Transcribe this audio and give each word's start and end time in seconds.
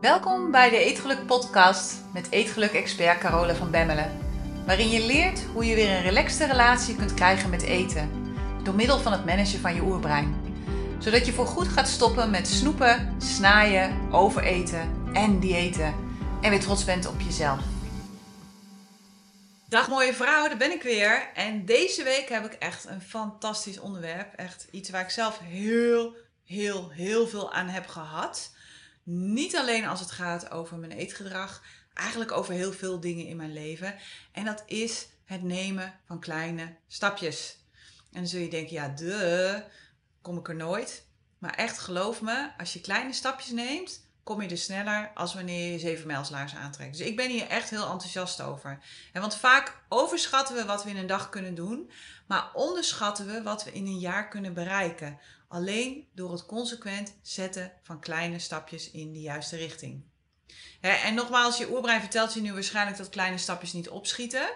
Welkom 0.00 0.50
bij 0.50 0.70
de 0.70 0.78
Eetgeluk 0.78 1.26
Podcast 1.26 1.94
met 2.12 2.30
Eetgeluk-expert 2.30 3.18
Carole 3.18 3.54
van 3.54 3.70
Bemmelen. 3.70 4.18
Waarin 4.66 4.88
je 4.88 5.06
leert 5.06 5.42
hoe 5.42 5.64
je 5.64 5.74
weer 5.74 5.90
een 5.90 6.02
relaxte 6.02 6.46
relatie 6.46 6.96
kunt 6.96 7.14
krijgen 7.14 7.50
met 7.50 7.62
eten. 7.62 8.34
Door 8.62 8.74
middel 8.74 8.98
van 8.98 9.12
het 9.12 9.24
managen 9.24 9.60
van 9.60 9.74
je 9.74 9.82
oerbrein. 9.82 10.34
Zodat 10.98 11.26
je 11.26 11.32
voorgoed 11.32 11.68
gaat 11.68 11.88
stoppen 11.88 12.30
met 12.30 12.48
snoepen, 12.48 13.14
snaaien, 13.22 14.12
overeten 14.12 15.10
en 15.12 15.40
diëten. 15.40 15.94
En 16.42 16.50
weer 16.50 16.60
trots 16.60 16.84
bent 16.84 17.06
op 17.06 17.20
jezelf. 17.20 17.60
Dag 19.68 19.88
mooie 19.88 20.14
vrouw, 20.14 20.48
daar 20.48 20.56
ben 20.56 20.72
ik 20.72 20.82
weer. 20.82 21.30
En 21.34 21.64
deze 21.64 22.02
week 22.02 22.28
heb 22.28 22.44
ik 22.44 22.52
echt 22.52 22.86
een 22.88 23.02
fantastisch 23.02 23.80
onderwerp. 23.80 24.34
Echt 24.34 24.66
iets 24.70 24.90
waar 24.90 25.02
ik 25.02 25.10
zelf 25.10 25.38
heel, 25.38 26.14
heel, 26.44 26.90
heel 26.90 27.28
veel 27.28 27.52
aan 27.52 27.68
heb 27.68 27.86
gehad. 27.86 28.58
Niet 29.12 29.56
alleen 29.56 29.86
als 29.86 30.00
het 30.00 30.10
gaat 30.10 30.50
over 30.50 30.78
mijn 30.78 30.92
eetgedrag, 30.92 31.62
eigenlijk 31.94 32.32
over 32.32 32.54
heel 32.54 32.72
veel 32.72 33.00
dingen 33.00 33.26
in 33.26 33.36
mijn 33.36 33.52
leven. 33.52 33.94
En 34.32 34.44
dat 34.44 34.62
is 34.66 35.08
het 35.24 35.42
nemen 35.42 36.00
van 36.06 36.20
kleine 36.20 36.76
stapjes. 36.86 37.58
En 38.12 38.20
dan 38.20 38.26
zul 38.26 38.40
je 38.40 38.50
denken, 38.50 38.72
ja, 38.72 38.88
de, 38.88 39.62
kom 40.22 40.38
ik 40.38 40.48
er 40.48 40.54
nooit. 40.54 41.06
Maar 41.38 41.54
echt 41.54 41.78
geloof 41.78 42.20
me, 42.20 42.50
als 42.58 42.72
je 42.72 42.80
kleine 42.80 43.12
stapjes 43.12 43.50
neemt, 43.50 44.09
kom 44.30 44.42
je 44.42 44.48
er 44.48 44.58
sneller 44.58 45.10
als 45.14 45.34
wanneer 45.34 45.72
je 45.72 45.78
zeven 45.78 46.06
mijlslaars 46.06 46.54
aantrekt. 46.54 46.96
Dus 46.96 47.06
ik 47.06 47.16
ben 47.16 47.30
hier 47.30 47.46
echt 47.46 47.70
heel 47.70 47.90
enthousiast 47.90 48.40
over. 48.40 48.78
En 49.12 49.20
want 49.20 49.36
vaak 49.36 49.82
overschatten 49.88 50.56
we 50.56 50.64
wat 50.64 50.84
we 50.84 50.90
in 50.90 50.96
een 50.96 51.06
dag 51.06 51.28
kunnen 51.28 51.54
doen, 51.54 51.90
maar 52.26 52.50
onderschatten 52.54 53.26
we 53.26 53.42
wat 53.42 53.64
we 53.64 53.72
in 53.72 53.86
een 53.86 53.98
jaar 53.98 54.28
kunnen 54.28 54.54
bereiken. 54.54 55.18
Alleen 55.48 56.08
door 56.14 56.32
het 56.32 56.46
consequent 56.46 57.14
zetten 57.22 57.72
van 57.82 58.00
kleine 58.00 58.38
stapjes 58.38 58.90
in 58.90 59.12
de 59.12 59.20
juiste 59.20 59.56
richting. 59.56 60.04
en 60.80 61.14
nogmaals, 61.14 61.58
je 61.58 61.70
oerbrein 61.70 62.00
vertelt 62.00 62.34
je 62.34 62.40
nu 62.40 62.52
waarschijnlijk 62.52 62.96
dat 62.96 63.08
kleine 63.08 63.38
stapjes 63.38 63.72
niet 63.72 63.88
opschieten. 63.88 64.50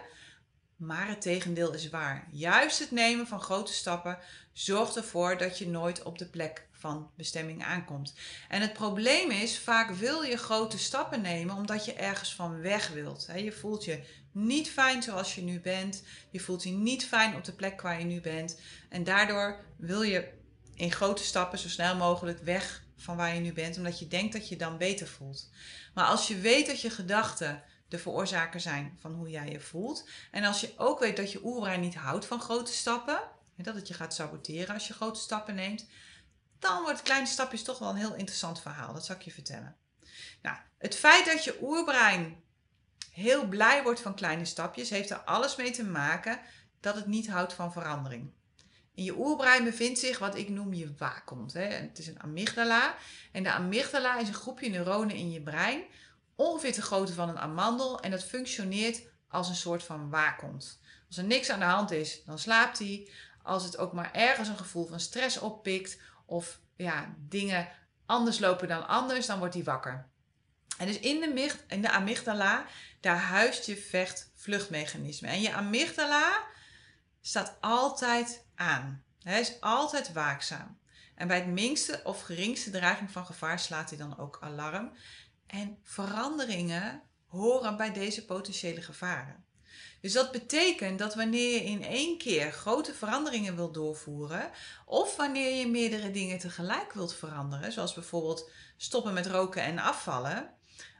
Maar 0.76 1.08
het 1.08 1.20
tegendeel 1.20 1.72
is 1.72 1.88
waar. 1.88 2.28
Juist 2.30 2.78
het 2.78 2.90
nemen 2.90 3.26
van 3.26 3.40
grote 3.40 3.72
stappen 3.72 4.18
zorgt 4.52 4.96
ervoor 4.96 5.38
dat 5.38 5.58
je 5.58 5.68
nooit 5.68 6.02
op 6.02 6.18
de 6.18 6.26
plek 6.26 6.66
van 6.84 7.10
bestemming 7.16 7.64
aankomt. 7.64 8.14
En 8.48 8.60
het 8.60 8.72
probleem 8.72 9.30
is, 9.30 9.58
vaak 9.58 9.90
wil 9.90 10.22
je 10.22 10.36
grote 10.36 10.78
stappen 10.78 11.20
nemen 11.20 11.56
omdat 11.56 11.84
je 11.84 11.92
ergens 11.92 12.34
van 12.34 12.60
weg 12.60 12.88
wilt. 12.88 13.28
Je 13.36 13.52
voelt 13.52 13.84
je 13.84 14.04
niet 14.32 14.70
fijn 14.70 15.02
zoals 15.02 15.34
je 15.34 15.42
nu 15.42 15.60
bent. 15.60 16.02
Je 16.30 16.40
voelt 16.40 16.62
je 16.62 16.70
niet 16.70 17.06
fijn 17.06 17.36
op 17.36 17.44
de 17.44 17.52
plek 17.52 17.80
waar 17.80 17.98
je 17.98 18.04
nu 18.04 18.20
bent. 18.20 18.60
En 18.88 19.04
daardoor 19.04 19.64
wil 19.76 20.02
je 20.02 20.28
in 20.74 20.92
grote 20.92 21.22
stappen 21.22 21.58
zo 21.58 21.68
snel 21.68 21.96
mogelijk 21.96 22.38
weg 22.42 22.82
van 22.96 23.16
waar 23.16 23.34
je 23.34 23.40
nu 23.40 23.52
bent, 23.52 23.76
omdat 23.76 23.98
je 23.98 24.08
denkt 24.08 24.32
dat 24.32 24.48
je 24.48 24.56
dan 24.56 24.78
beter 24.78 25.06
voelt. 25.06 25.50
Maar 25.94 26.06
als 26.06 26.28
je 26.28 26.38
weet 26.38 26.66
dat 26.66 26.80
je 26.80 26.90
gedachten 26.90 27.62
de 27.88 27.98
veroorzaker 27.98 28.60
zijn 28.60 28.96
van 29.00 29.12
hoe 29.12 29.30
jij 29.30 29.50
je 29.50 29.60
voelt, 29.60 30.08
en 30.30 30.44
als 30.44 30.60
je 30.60 30.72
ook 30.76 31.00
weet 31.00 31.16
dat 31.16 31.32
je 31.32 31.44
oerbrein 31.44 31.80
niet 31.80 31.94
houdt 31.94 32.26
van 32.26 32.40
grote 32.40 32.72
stappen, 32.72 33.18
en 33.56 33.64
dat 33.64 33.74
het 33.74 33.88
je 33.88 33.94
gaat 33.94 34.14
saboteren 34.14 34.74
als 34.74 34.86
je 34.86 34.94
grote 34.94 35.20
stappen 35.20 35.54
neemt, 35.54 35.86
dan 36.64 36.82
wordt 36.82 37.02
kleine 37.02 37.26
stapjes 37.26 37.62
toch 37.62 37.78
wel 37.78 37.88
een 37.88 37.96
heel 37.96 38.14
interessant 38.14 38.60
verhaal. 38.60 38.92
Dat 38.92 39.04
zal 39.04 39.16
ik 39.16 39.22
je 39.22 39.30
vertellen. 39.30 39.76
Nou, 40.42 40.56
het 40.78 40.96
feit 40.96 41.26
dat 41.26 41.44
je 41.44 41.58
oerbrein 41.62 42.42
heel 43.10 43.46
blij 43.48 43.82
wordt 43.82 44.00
van 44.00 44.14
kleine 44.14 44.44
stapjes, 44.44 44.90
heeft 44.90 45.10
er 45.10 45.18
alles 45.18 45.56
mee 45.56 45.70
te 45.70 45.84
maken 45.84 46.40
dat 46.80 46.94
het 46.94 47.06
niet 47.06 47.28
houdt 47.28 47.52
van 47.52 47.72
verandering. 47.72 48.32
In 48.94 49.04
je 49.04 49.18
oerbrein 49.18 49.64
bevindt 49.64 49.98
zich 49.98 50.18
wat 50.18 50.36
ik 50.36 50.48
noem 50.48 50.74
je 50.74 50.94
waakhond. 50.98 51.52
Het 51.52 51.98
is 51.98 52.06
een 52.06 52.22
amygdala. 52.22 52.94
En 53.32 53.42
de 53.42 53.52
amygdala 53.52 54.18
is 54.18 54.28
een 54.28 54.34
groepje 54.34 54.68
neuronen 54.68 55.16
in 55.16 55.30
je 55.30 55.42
brein, 55.42 55.82
ongeveer 56.34 56.74
de 56.74 56.82
grootte 56.82 57.12
van 57.12 57.28
een 57.28 57.38
amandel. 57.38 58.00
En 58.00 58.10
dat 58.10 58.24
functioneert 58.24 59.02
als 59.28 59.48
een 59.48 59.54
soort 59.54 59.82
van 59.82 60.10
waakhond. 60.10 60.80
Als 61.06 61.16
er 61.16 61.24
niks 61.24 61.50
aan 61.50 61.58
de 61.58 61.64
hand 61.64 61.90
is, 61.90 62.24
dan 62.24 62.38
slaapt 62.38 62.78
hij. 62.78 63.08
Als 63.42 63.64
het 63.64 63.78
ook 63.78 63.92
maar 63.92 64.12
ergens 64.12 64.48
een 64.48 64.56
gevoel 64.56 64.86
van 64.86 65.00
stress 65.00 65.38
oppikt 65.38 65.98
of 66.24 66.60
ja, 66.76 67.14
dingen 67.18 67.68
anders 68.06 68.38
lopen 68.38 68.68
dan 68.68 68.86
anders, 68.86 69.26
dan 69.26 69.38
wordt 69.38 69.54
hij 69.54 69.64
wakker. 69.64 70.08
En 70.78 70.86
dus 70.86 70.98
in 70.98 71.20
de, 71.20 71.52
in 71.68 71.82
de 71.82 71.90
amygdala, 71.90 72.66
daar 73.00 73.18
huist 73.18 73.66
je 73.66 73.76
vecht-vluchtmechanisme. 73.76 75.28
En 75.28 75.40
je 75.40 75.52
amygdala 75.52 76.42
staat 77.20 77.56
altijd 77.60 78.44
aan. 78.54 79.04
Hij 79.22 79.40
is 79.40 79.60
altijd 79.60 80.12
waakzaam. 80.12 80.78
En 81.14 81.28
bij 81.28 81.36
het 81.36 81.46
minste 81.46 82.00
of 82.04 82.20
geringste 82.20 82.70
dreiging 82.70 83.10
van 83.10 83.26
gevaar 83.26 83.58
slaat 83.58 83.88
hij 83.88 83.98
dan 83.98 84.18
ook 84.18 84.38
alarm. 84.40 84.92
En 85.46 85.78
veranderingen 85.82 87.02
horen 87.26 87.76
bij 87.76 87.92
deze 87.92 88.24
potentiële 88.24 88.82
gevaren. 88.82 89.43
Dus 90.04 90.12
dat 90.12 90.32
betekent 90.32 90.98
dat 90.98 91.14
wanneer 91.14 91.52
je 91.52 91.64
in 91.64 91.84
één 91.84 92.18
keer 92.18 92.52
grote 92.52 92.94
veranderingen 92.94 93.56
wilt 93.56 93.74
doorvoeren, 93.74 94.50
of 94.86 95.16
wanneer 95.16 95.54
je 95.54 95.68
meerdere 95.68 96.10
dingen 96.10 96.38
tegelijk 96.38 96.92
wilt 96.92 97.14
veranderen, 97.14 97.72
zoals 97.72 97.94
bijvoorbeeld 97.94 98.50
stoppen 98.76 99.12
met 99.12 99.26
roken 99.26 99.62
en 99.62 99.78
afvallen, 99.78 100.50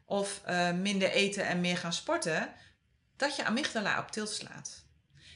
of 0.04 0.42
uh, 0.48 0.72
minder 0.72 1.10
eten 1.10 1.46
en 1.46 1.60
meer 1.60 1.76
gaan 1.76 1.92
sporten, 1.92 2.52
dat 3.16 3.36
je 3.36 3.44
amygdala 3.44 3.98
op 3.98 4.10
tilt 4.10 4.30
slaat. 4.30 4.83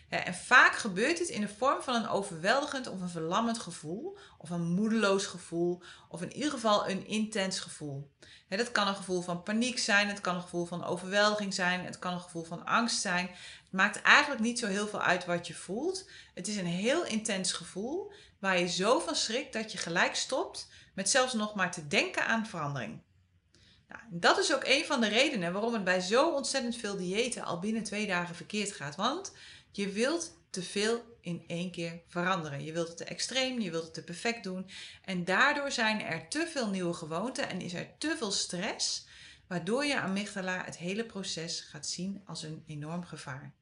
En 0.08 0.34
vaak 0.34 0.76
gebeurt 0.76 1.18
dit 1.18 1.28
in 1.28 1.40
de 1.40 1.48
vorm 1.48 1.82
van 1.82 1.94
een 1.94 2.08
overweldigend 2.08 2.86
of 2.86 3.00
een 3.00 3.08
verlammend 3.08 3.58
gevoel, 3.58 4.18
of 4.38 4.50
een 4.50 4.72
moedeloos 4.72 5.26
gevoel, 5.26 5.82
of 6.08 6.22
in 6.22 6.32
ieder 6.32 6.50
geval 6.50 6.88
een 6.88 7.06
intens 7.06 7.60
gevoel. 7.60 8.10
Dat 8.48 8.72
kan 8.72 8.88
een 8.88 8.94
gevoel 8.94 9.20
van 9.20 9.42
paniek 9.42 9.78
zijn, 9.78 10.08
het 10.08 10.20
kan 10.20 10.34
een 10.34 10.42
gevoel 10.42 10.64
van 10.64 10.84
overweldiging 10.84 11.54
zijn, 11.54 11.84
het 11.84 11.98
kan 11.98 12.12
een 12.12 12.20
gevoel 12.20 12.44
van 12.44 12.64
angst 12.64 13.00
zijn. 13.00 13.26
Het 13.62 13.72
maakt 13.72 14.02
eigenlijk 14.02 14.40
niet 14.40 14.58
zo 14.58 14.66
heel 14.66 14.88
veel 14.88 15.02
uit 15.02 15.24
wat 15.24 15.46
je 15.46 15.54
voelt. 15.54 16.10
Het 16.34 16.48
is 16.48 16.56
een 16.56 16.66
heel 16.66 17.04
intens 17.04 17.52
gevoel 17.52 18.12
waar 18.38 18.58
je 18.58 18.68
zo 18.68 18.98
van 18.98 19.14
schrikt 19.14 19.52
dat 19.52 19.72
je 19.72 19.78
gelijk 19.78 20.14
stopt 20.14 20.68
met 20.94 21.10
zelfs 21.10 21.32
nog 21.32 21.54
maar 21.54 21.72
te 21.72 21.86
denken 21.86 22.26
aan 22.26 22.46
verandering. 22.46 23.00
Nou, 23.88 24.02
dat 24.10 24.38
is 24.38 24.54
ook 24.54 24.64
een 24.64 24.84
van 24.84 25.00
de 25.00 25.08
redenen 25.08 25.52
waarom 25.52 25.72
het 25.72 25.84
bij 25.84 26.00
zo 26.00 26.30
ontzettend 26.30 26.76
veel 26.76 26.96
diëten 26.96 27.44
al 27.44 27.58
binnen 27.58 27.82
twee 27.82 28.06
dagen 28.06 28.34
verkeerd 28.34 28.72
gaat. 28.72 28.96
Want 28.96 29.32
je 29.70 29.88
wilt 29.88 30.36
te 30.50 30.62
veel 30.62 31.16
in 31.20 31.44
één 31.46 31.70
keer 31.70 32.00
veranderen. 32.06 32.64
Je 32.64 32.72
wilt 32.72 32.88
het 32.88 32.96
te 32.96 33.04
extreem, 33.04 33.60
je 33.60 33.70
wilt 33.70 33.84
het 33.84 33.94
te 33.94 34.02
perfect 34.02 34.44
doen. 34.44 34.70
En 35.04 35.24
daardoor 35.24 35.70
zijn 35.70 36.02
er 36.02 36.28
te 36.28 36.48
veel 36.52 36.68
nieuwe 36.68 36.94
gewoonten 36.94 37.48
en 37.48 37.60
is 37.60 37.74
er 37.74 37.88
te 37.98 38.14
veel 38.18 38.30
stress, 38.30 39.06
waardoor 39.46 39.84
je 39.84 40.00
amygdala 40.00 40.64
het 40.64 40.76
hele 40.76 41.04
proces 41.04 41.60
gaat 41.60 41.86
zien 41.86 42.22
als 42.26 42.42
een 42.42 42.62
enorm 42.66 43.04
gevaar. 43.04 43.52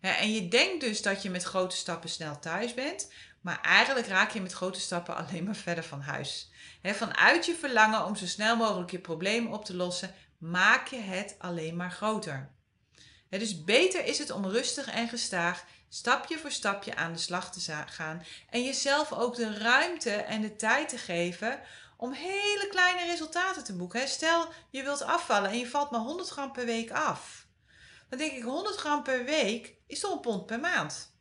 en 0.00 0.32
je 0.32 0.48
denkt 0.48 0.80
dus 0.80 1.02
dat 1.02 1.22
je 1.22 1.30
met 1.30 1.42
grote 1.42 1.76
stappen 1.76 2.10
snel 2.10 2.38
thuis 2.38 2.74
bent, 2.74 3.12
maar 3.40 3.60
eigenlijk 3.60 4.06
raak 4.06 4.30
je 4.30 4.40
met 4.40 4.52
grote 4.52 4.80
stappen 4.80 5.16
alleen 5.16 5.44
maar 5.44 5.56
verder 5.56 5.84
van 5.84 6.00
huis. 6.00 6.50
vanuit 6.82 7.46
je 7.46 7.54
verlangen 7.54 8.04
om 8.04 8.16
zo 8.16 8.26
snel 8.26 8.56
mogelijk 8.56 8.90
je 8.90 8.98
probleem 8.98 9.52
op 9.52 9.64
te 9.64 9.76
lossen, 9.76 10.14
maak 10.38 10.86
je 10.86 11.00
het 11.00 11.34
alleen 11.38 11.76
maar 11.76 11.90
groter. 11.90 12.53
Dus 13.28 13.64
beter 13.64 14.04
is 14.04 14.18
het 14.18 14.30
om 14.30 14.46
rustig 14.46 14.90
en 14.90 15.08
gestaag, 15.08 15.64
stapje 15.88 16.38
voor 16.38 16.50
stapje 16.50 16.94
aan 16.94 17.12
de 17.12 17.18
slag 17.18 17.52
te 17.52 17.72
gaan 17.86 18.24
en 18.50 18.64
jezelf 18.64 19.12
ook 19.12 19.36
de 19.36 19.58
ruimte 19.58 20.10
en 20.10 20.40
de 20.40 20.56
tijd 20.56 20.88
te 20.88 20.98
geven 20.98 21.60
om 21.96 22.12
hele 22.12 22.66
kleine 22.70 23.04
resultaten 23.04 23.64
te 23.64 23.76
boeken. 23.76 24.08
Stel 24.08 24.48
je 24.70 24.82
wilt 24.82 25.02
afvallen 25.02 25.50
en 25.50 25.58
je 25.58 25.68
valt 25.68 25.90
maar 25.90 26.00
100 26.00 26.28
gram 26.28 26.52
per 26.52 26.64
week 26.64 26.90
af. 26.90 27.46
Dan 28.08 28.18
denk 28.18 28.32
ik 28.32 28.42
100 28.42 28.76
gram 28.76 29.02
per 29.02 29.24
week 29.24 29.74
is 29.86 30.00
toch 30.00 30.12
een 30.12 30.20
pond 30.20 30.46
per 30.46 30.60
maand. 30.60 31.12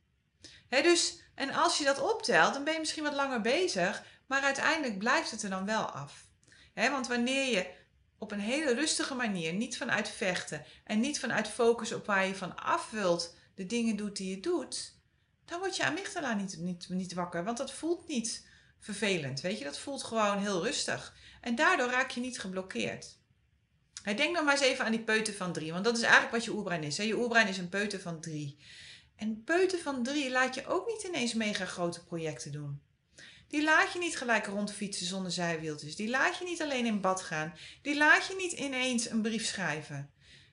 dus, 0.70 1.22
en 1.36 1.54
als 1.54 1.78
je 1.78 1.84
dat 1.84 2.02
optelt, 2.02 2.54
dan 2.54 2.64
ben 2.64 2.74
je 2.74 2.80
misschien 2.80 3.04
wat 3.04 3.14
langer 3.14 3.42
bezig, 3.42 4.04
maar 4.28 4.42
uiteindelijk 4.42 4.98
blijft 4.98 5.32
het 5.32 5.44
er 5.44 5.50
dan 5.50 5.66
wel 5.66 5.84
af. 5.84 6.28
want 6.74 7.08
wanneer 7.08 7.52
je 7.52 7.82
op 8.24 8.32
een 8.32 8.40
hele 8.40 8.74
rustige 8.74 9.14
manier, 9.14 9.54
niet 9.54 9.78
vanuit 9.78 10.10
vechten 10.10 10.66
en 10.84 11.00
niet 11.00 11.20
vanuit 11.20 11.48
focus 11.48 11.92
op 11.92 12.06
waar 12.06 12.28
je 12.28 12.36
van 12.36 12.56
af 12.56 12.90
wilt, 12.90 13.36
de 13.56 13.66
dingen 13.66 13.96
doet 13.96 14.18
die 14.18 14.30
je 14.30 14.40
doet, 14.40 14.96
dan 15.46 15.60
wordt 15.60 15.76
je 15.76 15.84
amygdala 15.84 16.34
niet, 16.34 16.58
niet, 16.58 16.90
niet 16.90 17.14
wakker. 17.14 17.44
Want 17.44 17.58
dat 17.58 17.72
voelt 17.72 18.08
niet 18.08 18.48
vervelend. 18.80 19.42
Weet 19.42 19.58
je, 19.58 19.64
dat 19.64 19.80
voelt 19.80 20.04
gewoon 20.04 20.38
heel 20.38 20.64
rustig. 20.64 21.16
En 21.42 21.56
daardoor 21.56 21.90
raak 21.90 22.12
je 22.12 22.20
niet 22.20 22.40
geblokkeerd. 22.40 23.18
Denk 24.04 24.36
dan 24.36 24.46
maar 24.46 24.54
eens 24.54 24.64
even 24.64 24.86
aan 24.86 24.92
die 24.92 25.04
peuter 25.04 25.34
van 25.34 25.54
drie. 25.54 25.72
Want 25.72 25.84
dat 25.84 25.98
is 25.98 26.04
eigenlijk 26.04 26.32
wat 26.32 26.46
je 26.46 26.52
oerbrein 26.52 26.84
is. 26.84 26.96
Je 26.96 27.18
oerbrein 27.18 27.48
is 27.48 27.58
een 27.58 27.70
peuter 27.70 28.00
van 28.00 28.20
drie. 28.20 28.58
En 29.16 29.44
peuter 29.44 29.80
van 29.80 30.04
drie 30.04 30.32
laat 30.32 30.56
je 30.56 30.68
ook 30.68 30.88
niet 30.88 31.04
ineens 31.04 31.34
mega 31.34 31.66
grote 31.66 32.04
projecten 32.04 32.52
doen. 32.52 32.82
Die 33.54 33.64
laat 33.64 33.94
je 33.94 34.00
niet 34.00 34.18
gelijk 34.18 34.46
rondfietsen 34.46 35.06
zonder 35.06 35.32
zijwieltjes. 35.32 35.96
Die 35.96 36.10
laat 36.10 36.38
je 36.38 36.46
niet 36.46 36.62
alleen 36.62 36.86
in 36.86 37.02
bad 37.02 37.22
gaan. 37.22 37.54
Die 37.82 37.98
laat 37.98 38.28
je 38.28 38.36
niet 38.36 38.52
ineens 38.52 39.10
een 39.10 39.22
brief 39.22 39.46
schrijven. 39.46 40.10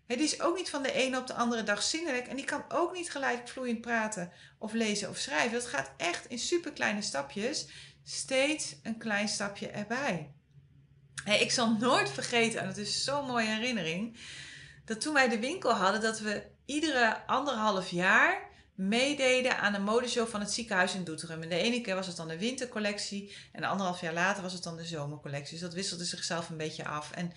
Het 0.07 0.21
is 0.21 0.41
ook 0.41 0.57
niet 0.57 0.71
van 0.71 0.83
de 0.83 0.93
ene 0.93 1.19
op 1.19 1.27
de 1.27 1.35
andere 1.35 1.63
dag 1.63 1.83
zinnelijk 1.83 2.27
en 2.27 2.37
die 2.37 2.45
kan 2.45 2.65
ook 2.69 2.93
niet 2.93 3.11
gelijk 3.11 3.49
vloeiend 3.49 3.81
praten 3.81 4.33
of 4.59 4.73
lezen 4.73 5.09
of 5.09 5.17
schrijven. 5.17 5.53
Dat 5.53 5.67
gaat 5.67 5.93
echt 5.97 6.27
in 6.27 6.39
superkleine 6.39 7.03
stapjes, 7.03 7.67
steeds 8.05 8.77
een 8.83 8.99
klein 8.99 9.29
stapje 9.29 9.69
erbij. 9.69 10.31
Ik 11.25 11.51
zal 11.51 11.77
nooit 11.77 12.11
vergeten, 12.11 12.61
en 12.61 12.67
het 12.67 12.79
is 12.79 13.05
zo'n 13.05 13.27
mooie 13.27 13.47
herinnering, 13.47 14.17
dat 14.85 15.01
toen 15.01 15.15
wij 15.15 15.29
de 15.29 15.39
winkel 15.39 15.73
hadden, 15.73 16.01
dat 16.01 16.21
we 16.21 16.47
iedere 16.65 17.27
anderhalf 17.27 17.91
jaar 17.91 18.50
meededen 18.89 19.59
aan 19.59 19.73
de 19.73 19.79
modeshow 19.79 20.29
van 20.29 20.41
het 20.41 20.53
ziekenhuis 20.53 20.95
in 20.95 21.05
Doetinchem. 21.05 21.43
En 21.43 21.49
de 21.49 21.55
ene 21.55 21.81
keer 21.81 21.95
was 21.95 22.07
het 22.07 22.17
dan 22.17 22.29
de 22.29 22.39
wintercollectie 22.39 23.37
en 23.53 23.65
anderhalf 23.65 24.01
jaar 24.01 24.13
later 24.13 24.43
was 24.43 24.53
het 24.53 24.63
dan 24.63 24.77
de 24.77 24.85
zomercollectie. 24.85 25.53
Dus 25.53 25.61
dat 25.61 25.75
wisselde 25.75 26.05
zichzelf 26.05 26.49
een 26.49 26.57
beetje 26.57 26.85
af. 26.85 27.11
En 27.11 27.33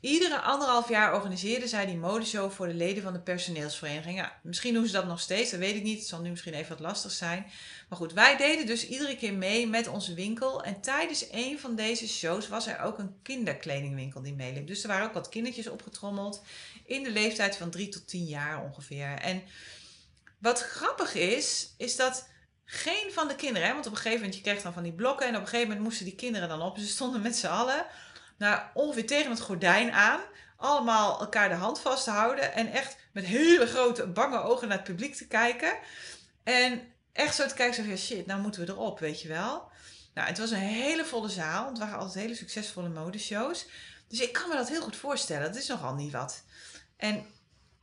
iedere 0.00 0.40
anderhalf 0.40 0.88
jaar 0.88 1.14
organiseerden 1.14 1.68
zij 1.68 1.86
die 1.86 1.96
modeshow 1.96 2.50
voor 2.50 2.66
de 2.66 2.74
leden 2.74 3.02
van 3.02 3.12
de 3.12 3.20
personeelsvereniging. 3.20 4.16
Ja, 4.16 4.40
misschien 4.42 4.74
doen 4.74 4.86
ze 4.86 4.92
dat 4.92 5.06
nog 5.06 5.20
steeds, 5.20 5.50
dat 5.50 5.60
weet 5.60 5.76
ik 5.76 5.82
niet. 5.82 5.98
Het 5.98 6.08
zal 6.08 6.20
nu 6.20 6.30
misschien 6.30 6.54
even 6.54 6.68
wat 6.68 6.80
lastig 6.80 7.10
zijn. 7.10 7.46
Maar 7.88 7.98
goed, 7.98 8.12
wij 8.12 8.36
deden 8.36 8.66
dus 8.66 8.88
iedere 8.88 9.16
keer 9.16 9.34
mee 9.34 9.66
met 9.66 9.88
onze 9.88 10.14
winkel. 10.14 10.64
En 10.64 10.80
tijdens 10.80 11.26
een 11.30 11.58
van 11.58 11.74
deze 11.74 12.08
shows 12.08 12.48
was 12.48 12.66
er 12.66 12.80
ook 12.80 12.98
een 12.98 13.14
kinderkledingwinkel 13.22 14.22
die 14.22 14.34
meeliep. 14.34 14.66
Dus 14.66 14.82
er 14.82 14.88
waren 14.88 15.06
ook 15.06 15.14
wat 15.14 15.28
kindertjes 15.28 15.68
opgetrommeld 15.68 16.42
in 16.84 17.02
de 17.02 17.10
leeftijd 17.10 17.56
van 17.56 17.70
drie 17.70 17.88
tot 17.88 18.08
tien 18.08 18.24
jaar 18.24 18.62
ongeveer. 18.62 19.18
En 19.18 19.42
wat 20.40 20.60
grappig 20.62 21.14
is, 21.14 21.74
is 21.76 21.96
dat 21.96 22.28
geen 22.64 23.12
van 23.12 23.28
de 23.28 23.34
kinderen, 23.34 23.68
hè, 23.68 23.74
want 23.74 23.86
op 23.86 23.92
een 23.92 23.98
gegeven 23.98 24.18
moment, 24.18 24.36
je 24.36 24.42
kreeg 24.42 24.62
dan 24.62 24.72
van 24.72 24.82
die 24.82 24.92
blokken 24.92 25.26
en 25.26 25.34
op 25.34 25.40
een 25.40 25.46
gegeven 25.46 25.68
moment 25.68 25.84
moesten 25.86 26.04
die 26.04 26.14
kinderen 26.14 26.48
dan 26.48 26.62
op. 26.62 26.78
Ze 26.78 26.86
stonden 26.86 27.22
met 27.22 27.36
z'n 27.36 27.46
allen 27.46 27.86
nou, 28.38 28.60
ongeveer 28.74 29.06
tegen 29.06 29.30
het 29.30 29.40
gordijn 29.40 29.92
aan, 29.92 30.20
allemaal 30.56 31.20
elkaar 31.20 31.48
de 31.48 31.54
hand 31.54 31.80
vast 31.80 32.06
houden 32.06 32.52
en 32.52 32.72
echt 32.72 32.96
met 33.12 33.24
hele 33.24 33.66
grote 33.66 34.06
bange 34.06 34.42
ogen 34.42 34.68
naar 34.68 34.76
het 34.76 34.86
publiek 34.86 35.14
te 35.14 35.26
kijken. 35.26 35.78
En 36.42 36.92
echt 37.12 37.34
zo 37.34 37.46
te 37.46 37.54
kijken, 37.54 37.74
zo 37.74 37.88
van, 37.88 37.96
shit, 37.96 38.26
nou 38.26 38.40
moeten 38.40 38.66
we 38.66 38.72
erop, 38.72 38.98
weet 38.98 39.22
je 39.22 39.28
wel. 39.28 39.68
Nou, 40.14 40.28
het 40.28 40.38
was 40.38 40.50
een 40.50 40.56
hele 40.56 41.04
volle 41.04 41.28
zaal, 41.28 41.68
het 41.68 41.78
waren 41.78 41.98
altijd 41.98 42.24
hele 42.24 42.34
succesvolle 42.34 42.88
modeshows. 42.88 43.66
Dus 44.08 44.20
ik 44.20 44.32
kan 44.32 44.48
me 44.48 44.54
dat 44.54 44.68
heel 44.68 44.82
goed 44.82 44.96
voorstellen, 44.96 45.52
dat 45.52 45.62
is 45.62 45.68
nogal 45.68 45.94
niet 45.94 46.12
wat. 46.12 46.44
En 46.96 47.26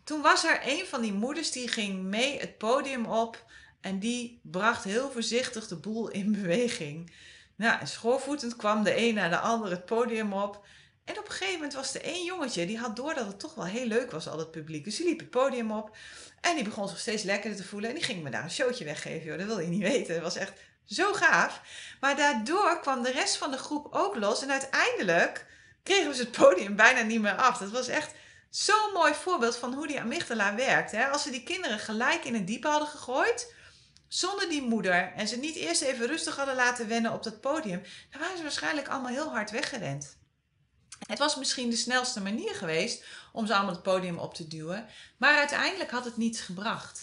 toen 0.07 0.21
was 0.21 0.44
er 0.44 0.59
een 0.65 0.86
van 0.86 1.01
die 1.01 1.13
moeders 1.13 1.51
die 1.51 1.68
ging 1.68 2.04
mee 2.04 2.39
het 2.39 2.57
podium 2.57 3.06
op 3.06 3.45
en 3.81 4.00
die 4.00 4.39
bracht 4.44 4.83
heel 4.83 5.12
voorzichtig 5.12 5.68
de 5.68 5.75
boel 5.75 6.09
in 6.09 6.31
beweging. 6.31 7.12
Nou, 7.56 7.80
en 7.80 7.88
schoorvoetend 7.88 8.56
kwam 8.56 8.83
de 8.83 8.98
een 8.98 9.13
naar 9.13 9.30
de 9.30 9.39
ander 9.39 9.69
het 9.69 9.86
podium 9.86 10.33
op. 10.33 10.65
En 11.06 11.19
op 11.19 11.25
een 11.25 11.31
gegeven 11.31 11.54
moment 11.54 11.74
was 11.74 11.95
er 11.95 12.01
één 12.01 12.25
jongetje 12.25 12.65
die 12.65 12.77
had 12.77 12.95
door 12.95 13.13
dat 13.13 13.27
het 13.27 13.39
toch 13.39 13.56
wel 13.56 13.65
heel 13.65 13.86
leuk 13.86 14.12
was, 14.12 14.27
al 14.27 14.39
het 14.39 14.51
publiek. 14.51 14.83
Dus 14.83 14.95
die 14.95 15.06
liep 15.06 15.19
het 15.19 15.30
podium 15.30 15.71
op 15.71 15.98
en 16.42 16.56
die 16.56 16.63
begon 16.63 16.88
zich 16.88 17.00
steeds 17.00 17.24
lekkerder 17.24 17.59
te 17.59 17.68
voelen. 17.68 17.89
En 17.89 17.95
die 17.95 18.06
ging 18.06 18.24
me 18.24 18.30
daar 18.30 18.44
een 18.44 18.51
showtje 18.51 18.86
weggeven, 18.86 19.25
joh. 19.25 19.38
dat 19.38 19.48
wil 19.48 19.59
je 19.59 19.68
niet 19.68 19.81
weten. 19.81 20.13
Dat 20.13 20.24
was 20.24 20.36
echt 20.36 20.54
zo 20.86 21.13
gaaf. 21.13 21.62
Maar 22.00 22.15
daardoor 22.15 22.80
kwam 22.80 23.04
de 23.04 23.12
rest 23.12 23.38
van 23.38 23.51
de 23.51 23.57
groep 23.57 23.88
ook 23.92 24.15
los. 24.15 24.42
En 24.42 24.51
uiteindelijk 24.51 25.45
kregen 25.83 26.09
we 26.09 26.15
ze 26.15 26.21
het 26.21 26.31
podium 26.31 26.75
bijna 26.75 27.01
niet 27.01 27.21
meer 27.21 27.36
af. 27.36 27.57
Dat 27.57 27.71
was 27.71 27.88
echt 27.88 28.13
Zo'n 28.57 28.94
mooi 28.94 29.13
voorbeeld 29.13 29.56
van 29.57 29.74
hoe 29.74 29.88
die 29.88 30.00
amygdala 30.00 30.56
werkt. 30.56 30.92
Hè? 30.92 31.07
Als 31.07 31.24
ze 31.24 31.30
die 31.30 31.44
kinderen 31.44 31.80
gelijk 31.80 32.25
in 32.25 32.33
het 32.33 32.48
diepe 32.48 32.68
hadden 32.68 32.88
gegooid, 32.88 33.54
zonder 34.07 34.50
die 34.50 34.62
moeder, 34.62 35.13
en 35.15 35.27
ze 35.27 35.38
niet 35.38 35.56
eerst 35.56 35.81
even 35.81 36.07
rustig 36.07 36.36
hadden 36.36 36.56
laten 36.56 36.88
wennen 36.88 37.13
op 37.13 37.24
dat 37.24 37.42
podium, 37.42 37.83
dan 38.12 38.21
waren 38.21 38.38
ze 38.38 38.44
waarschijnlijk 38.44 38.88
allemaal 38.88 39.12
heel 39.12 39.30
hard 39.30 39.51
weggerend. 39.51 40.18
Het 41.07 41.19
was 41.19 41.36
misschien 41.36 41.69
de 41.69 41.75
snelste 41.75 42.21
manier 42.21 42.56
geweest 42.56 43.04
om 43.31 43.45
ze 43.45 43.54
allemaal 43.54 43.74
het 43.74 43.83
podium 43.83 44.18
op 44.18 44.33
te 44.33 44.48
duwen, 44.48 44.88
maar 45.18 45.38
uiteindelijk 45.38 45.92
had 45.92 46.06
het 46.06 46.18
niets 46.18 46.42
gebracht. 46.42 47.01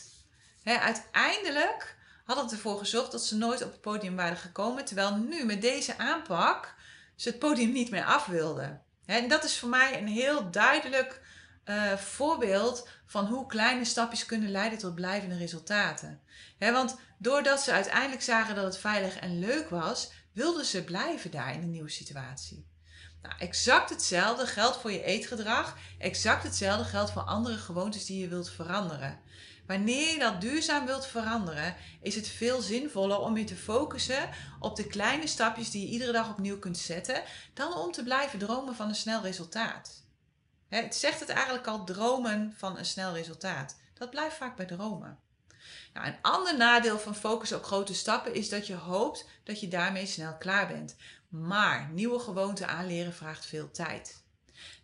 Uiteindelijk 0.64 1.96
had 2.24 2.36
het 2.36 2.52
ervoor 2.52 2.78
gezorgd 2.78 3.12
dat 3.12 3.24
ze 3.24 3.36
nooit 3.36 3.62
op 3.62 3.70
het 3.70 3.80
podium 3.80 4.16
waren 4.16 4.36
gekomen, 4.36 4.84
terwijl 4.84 5.16
nu 5.16 5.44
met 5.44 5.60
deze 5.60 5.98
aanpak 5.98 6.74
ze 7.16 7.28
het 7.28 7.38
podium 7.38 7.72
niet 7.72 7.90
meer 7.90 8.04
af 8.04 8.26
wilden. 8.26 8.82
En 9.06 9.28
dat 9.28 9.44
is 9.44 9.58
voor 9.58 9.68
mij 9.68 9.98
een 9.98 10.08
heel 10.08 10.50
duidelijk 10.50 11.22
uh, 11.64 11.92
voorbeeld 11.92 12.88
van 13.06 13.26
hoe 13.26 13.46
kleine 13.46 13.84
stapjes 13.84 14.26
kunnen 14.26 14.50
leiden 14.50 14.78
tot 14.78 14.94
blijvende 14.94 15.36
resultaten. 15.36 16.20
want 16.58 16.96
doordat 17.18 17.60
ze 17.60 17.72
uiteindelijk 17.72 18.22
zagen 18.22 18.54
dat 18.54 18.64
het 18.64 18.78
veilig 18.78 19.16
en 19.16 19.38
leuk 19.38 19.68
was, 19.68 20.10
wilden 20.32 20.64
ze 20.64 20.84
blijven 20.84 21.30
daar 21.30 21.54
in 21.54 21.62
een 21.62 21.70
nieuwe 21.70 21.90
situatie. 21.90 22.66
Nou, 23.22 23.34
exact 23.38 23.90
hetzelfde 23.90 24.46
geldt 24.46 24.76
voor 24.76 24.92
je 24.92 25.02
eetgedrag. 25.02 25.76
Exact 25.98 26.42
hetzelfde 26.42 26.84
geldt 26.84 27.10
voor 27.10 27.22
andere 27.22 27.56
gewoontes 27.56 28.04
die 28.06 28.20
je 28.20 28.28
wilt 28.28 28.50
veranderen. 28.50 29.18
Wanneer 29.66 30.12
je 30.12 30.18
dat 30.18 30.40
duurzaam 30.40 30.86
wilt 30.86 31.06
veranderen, 31.06 31.76
is 32.00 32.14
het 32.14 32.28
veel 32.28 32.60
zinvoller 32.60 33.18
om 33.18 33.36
je 33.36 33.44
te 33.44 33.56
focussen 33.56 34.30
op 34.60 34.76
de 34.76 34.86
kleine 34.86 35.26
stapjes 35.26 35.70
die 35.70 35.86
je 35.86 35.92
iedere 35.92 36.12
dag 36.12 36.30
opnieuw 36.30 36.58
kunt 36.58 36.78
zetten, 36.78 37.22
dan 37.54 37.74
om 37.74 37.92
te 37.92 38.02
blijven 38.02 38.38
dromen 38.38 38.74
van 38.74 38.88
een 38.88 38.94
snel 38.94 39.22
resultaat. 39.22 40.03
Het 40.68 40.94
zegt 40.94 41.20
het 41.20 41.28
eigenlijk 41.28 41.66
al, 41.66 41.84
dromen 41.84 42.54
van 42.56 42.78
een 42.78 42.84
snel 42.84 43.12
resultaat. 43.12 43.76
Dat 43.94 44.10
blijft 44.10 44.36
vaak 44.36 44.56
bij 44.56 44.66
dromen. 44.66 45.18
Nou, 45.92 46.06
een 46.06 46.18
ander 46.22 46.56
nadeel 46.56 46.98
van 46.98 47.14
focussen 47.14 47.56
op 47.56 47.64
grote 47.64 47.94
stappen 47.94 48.34
is 48.34 48.48
dat 48.48 48.66
je 48.66 48.74
hoopt 48.74 49.28
dat 49.42 49.60
je 49.60 49.68
daarmee 49.68 50.06
snel 50.06 50.36
klaar 50.38 50.66
bent. 50.66 50.96
Maar 51.28 51.88
nieuwe 51.92 52.18
gewoonten 52.18 52.68
aanleren 52.68 53.14
vraagt 53.14 53.46
veel 53.46 53.70
tijd. 53.70 54.22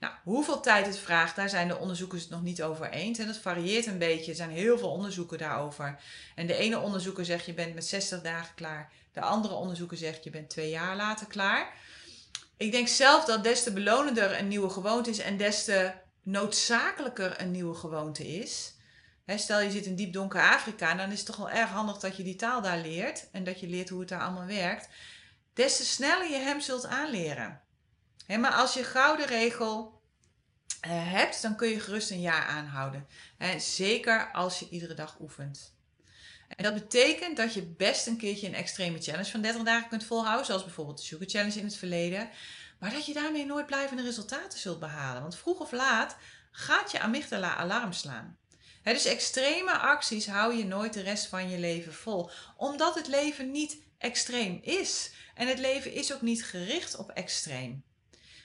Nou, 0.01 0.15
hoeveel 0.23 0.61
tijd 0.61 0.87
het 0.87 0.99
vraagt, 0.99 1.37
daar 1.37 1.49
zijn 1.49 1.69
de 1.69 1.79
onderzoekers 1.79 2.23
het 2.23 2.31
nog 2.31 2.43
niet 2.43 2.63
over 2.63 2.91
eens. 2.91 3.19
En 3.19 3.27
dat 3.27 3.37
varieert 3.37 3.87
een 3.87 3.99
beetje. 3.99 4.31
Er 4.31 4.37
zijn 4.37 4.51
heel 4.51 4.79
veel 4.79 4.91
onderzoeken 4.91 5.39
daarover. 5.39 6.01
En 6.35 6.47
de 6.47 6.55
ene 6.55 6.79
onderzoeker 6.79 7.25
zegt 7.25 7.47
je 7.47 7.55
bent 7.55 7.75
met 7.75 7.87
60 7.87 8.23
dagen 8.23 8.55
klaar. 8.55 8.93
De 9.13 9.21
andere 9.21 9.55
onderzoeker 9.55 9.97
zegt 9.97 10.25
je 10.25 10.31
bent 10.31 10.51
twee 10.51 10.71
jaar 10.71 10.97
later 10.97 11.27
klaar. 11.27 11.73
Ik 12.61 12.73
denk 12.73 12.89
zelf 12.89 13.25
dat 13.25 13.45
des 13.45 13.63
te 13.63 13.73
belonender 13.73 14.39
een 14.39 14.49
nieuwe 14.49 14.71
gewoonte 14.71 15.11
is 15.11 15.19
en 15.19 15.37
des 15.37 15.65
te 15.65 15.93
noodzakelijker 16.23 17.41
een 17.41 17.51
nieuwe 17.51 17.75
gewoonte 17.75 18.27
is. 18.27 18.75
stel 19.39 19.61
je 19.61 19.71
zit 19.71 19.87
in 19.87 19.95
diep 19.95 20.13
donker 20.13 20.41
Afrika, 20.41 20.95
dan 20.95 21.11
is 21.11 21.19
het 21.19 21.27
toch 21.27 21.37
wel 21.37 21.51
erg 21.51 21.71
handig 21.71 21.99
dat 21.99 22.17
je 22.17 22.23
die 22.23 22.37
taal 22.37 22.63
daar 22.63 22.79
leert 22.79 23.31
en 23.33 23.45
dat 23.45 23.61
je 23.61 23.67
leert 23.67 23.89
hoe 23.89 24.01
het 24.01 24.09
daar 24.09 24.21
allemaal 24.21 24.47
werkt. 24.47 24.89
Des 25.53 25.77
te 25.77 25.85
sneller 25.85 26.31
je 26.31 26.37
hem 26.37 26.61
zult 26.61 26.87
aanleren. 26.87 27.61
maar 28.27 28.53
als 28.53 28.75
je 28.75 28.85
gouden 28.85 29.27
regel 29.27 30.01
uh, 30.87 31.13
hebt, 31.13 31.43
dan 31.43 31.57
kun 31.57 31.69
je 31.69 31.81
gerust 31.81 32.11
een 32.11 32.21
jaar 32.21 32.47
aanhouden. 32.47 33.07
zeker 33.59 34.33
als 34.33 34.59
je 34.59 34.69
iedere 34.69 34.95
dag 34.95 35.21
oefent. 35.21 35.75
En 36.61 36.67
dat 36.67 36.75
betekent 36.75 37.37
dat 37.37 37.55
je 37.55 37.63
best 37.63 38.07
een 38.07 38.17
keertje 38.17 38.47
een 38.47 38.55
extreme 38.55 39.01
challenge 39.01 39.31
van 39.31 39.41
30 39.41 39.63
dagen 39.63 39.89
kunt 39.89 40.05
volhouden, 40.05 40.47
zoals 40.47 40.65
bijvoorbeeld 40.65 40.99
de 40.99 41.05
Sugar 41.05 41.29
Challenge 41.29 41.59
in 41.59 41.65
het 41.65 41.77
verleden. 41.77 42.31
Maar 42.79 42.93
dat 42.93 43.07
je 43.07 43.13
daarmee 43.13 43.47
nooit 43.47 43.67
blijvende 43.67 44.03
resultaten 44.03 44.59
zult 44.59 44.81
behalen. 44.81 45.23
Want 45.23 45.37
vroeg 45.37 45.61
of 45.61 45.73
laat 45.73 46.17
gaat 46.51 46.93
je 46.93 47.01
amygdala 47.01 47.57
alarm 47.57 47.93
slaan. 47.93 48.39
dus 48.83 49.05
extreme 49.05 49.79
acties 49.79 50.27
hou 50.27 50.55
je 50.55 50.65
nooit 50.65 50.93
de 50.93 51.01
rest 51.01 51.27
van 51.27 51.51
je 51.51 51.59
leven 51.59 51.95
vol. 51.95 52.31
Omdat 52.57 52.95
het 52.95 53.09
leven 53.09 53.51
niet 53.51 53.77
extreem 53.99 54.59
is. 54.63 55.11
En 55.35 55.49
het 55.49 55.59
leven 55.59 55.93
is 55.93 56.13
ook 56.13 56.23
niet 56.23 56.45
gericht 56.45 56.97
op 56.97 57.11
extreem. 57.11 57.85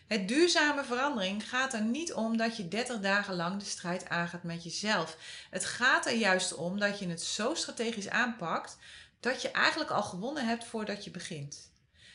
Het 0.08 0.28
duurzame 0.28 0.84
verandering 0.84 1.50
gaat 1.50 1.74
er 1.74 1.82
niet 1.82 2.14
om 2.14 2.38
dat 2.38 2.58
je 2.58 2.68
30 2.68 3.00
dagen 3.00 3.36
lang 3.36 3.60
de 3.60 3.66
strijd 3.66 4.10
aangaat 4.10 4.44
met 4.44 4.64
jezelf. 4.64 5.18
Het 5.50 5.66
gaat 5.66 6.06
er 6.06 6.16
juist 6.16 6.54
om 6.54 6.80
dat 6.80 7.00
je 7.00 7.08
het 7.08 7.22
zo 7.22 7.54
strategisch 7.54 8.10
aanpakt 8.10 8.78
dat 9.20 9.42
je 9.42 9.52
eigenlijk 9.52 9.92
al 9.92 10.04
gewonnen 10.04 10.48
hebt 10.48 10.66
voordat 10.66 11.04
je 11.04 11.12
begint. 11.12 11.72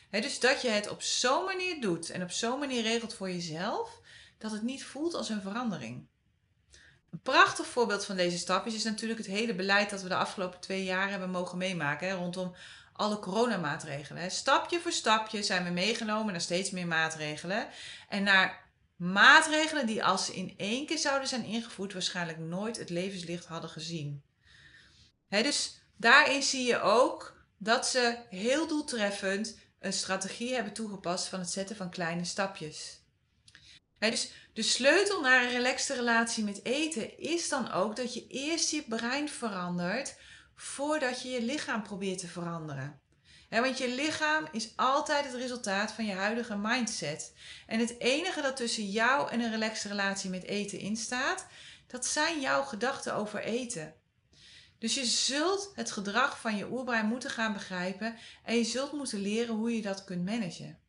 dus 0.09 0.39
dat 0.39 0.61
je 0.61 0.69
het 0.69 0.89
op 0.89 1.01
zo'n 1.01 1.45
manier 1.45 1.81
doet 1.81 2.09
en 2.09 2.23
op 2.23 2.31
zo'n 2.31 2.59
manier 2.59 2.81
regelt 2.81 3.13
voor 3.13 3.29
jezelf 3.29 3.99
dat 4.37 4.51
het 4.51 4.61
niet 4.61 4.83
voelt 4.83 5.13
als 5.13 5.29
een 5.29 5.41
verandering. 5.41 6.07
Een 7.11 7.21
prachtig 7.21 7.67
voorbeeld 7.67 8.05
van 8.05 8.15
deze 8.15 8.37
stapjes 8.37 8.73
is 8.73 8.83
natuurlijk 8.83 9.19
het 9.19 9.29
hele 9.29 9.55
beleid 9.55 9.89
dat 9.89 10.01
we 10.01 10.07
de 10.07 10.15
afgelopen 10.15 10.59
twee 10.59 10.83
jaar 10.83 11.09
hebben 11.09 11.29
mogen 11.29 11.57
meemaken 11.57 12.11
rondom 12.11 12.55
alle 12.93 13.19
coronamaatregelen. 13.19 14.31
Stapje 14.31 14.79
voor 14.79 14.91
stapje 14.91 15.43
zijn 15.43 15.63
we 15.63 15.69
meegenomen 15.69 16.31
naar 16.31 16.41
steeds 16.41 16.71
meer 16.71 16.87
maatregelen. 16.87 17.67
En 18.09 18.23
naar 18.23 18.69
maatregelen 18.95 19.85
die 19.85 20.03
als 20.03 20.25
ze 20.25 20.35
in 20.35 20.53
één 20.57 20.85
keer 20.85 20.97
zouden 20.97 21.27
zijn 21.27 21.43
ingevoerd, 21.43 21.93
waarschijnlijk 21.93 22.37
nooit 22.37 22.77
het 22.77 22.89
levenslicht 22.89 23.45
hadden 23.45 23.69
gezien. 23.69 24.23
dus 25.29 25.81
daarin 25.97 26.43
zie 26.43 26.65
je 26.65 26.81
ook 26.81 27.39
dat 27.57 27.87
ze 27.87 28.17
heel 28.29 28.67
doeltreffend 28.67 29.57
een 29.79 29.93
strategie 29.93 30.53
hebben 30.53 30.73
toegepast 30.73 31.27
van 31.27 31.39
het 31.39 31.49
zetten 31.49 31.75
van 31.75 31.89
kleine 31.89 32.25
stapjes. 32.25 32.99
dus 33.99 34.31
de 34.53 34.63
sleutel 34.63 35.21
naar 35.21 35.43
een 35.43 35.51
relaxte 35.51 35.93
relatie 35.93 36.43
met 36.43 36.65
eten 36.65 37.17
is 37.19 37.49
dan 37.49 37.71
ook 37.71 37.95
dat 37.95 38.13
je 38.13 38.27
eerst 38.27 38.71
je 38.71 38.83
brein 38.87 39.29
verandert 39.29 40.15
voordat 40.61 41.21
je 41.21 41.29
je 41.29 41.41
lichaam 41.41 41.83
probeert 41.83 42.19
te 42.19 42.27
veranderen. 42.27 42.99
want 43.49 43.77
je 43.77 43.89
lichaam 43.89 44.47
is 44.51 44.73
altijd 44.75 45.25
het 45.25 45.33
resultaat 45.33 45.91
van 45.91 46.05
je 46.05 46.13
huidige 46.13 46.57
mindset. 46.57 47.33
En 47.67 47.79
het 47.79 47.99
enige 47.99 48.41
dat 48.41 48.55
tussen 48.55 48.89
jou 48.89 49.31
en 49.31 49.39
een 49.39 49.51
relaxte 49.51 49.87
relatie 49.87 50.29
met 50.29 50.43
eten 50.43 50.79
instaat, 50.79 51.45
dat 51.87 52.05
zijn 52.05 52.41
jouw 52.41 52.63
gedachten 52.63 53.15
over 53.15 53.39
eten. 53.39 53.93
Dus 54.79 54.93
je 54.93 55.05
zult 55.05 55.71
het 55.75 55.91
gedrag 55.91 56.39
van 56.39 56.57
je 56.57 56.71
oerbrein 56.71 57.05
moeten 57.05 57.29
gaan 57.29 57.53
begrijpen 57.53 58.15
en 58.43 58.55
je 58.55 58.63
zult 58.63 58.91
moeten 58.91 59.19
leren 59.19 59.55
hoe 59.55 59.75
je 59.75 59.81
dat 59.81 60.03
kunt 60.03 60.25
managen. 60.25 60.79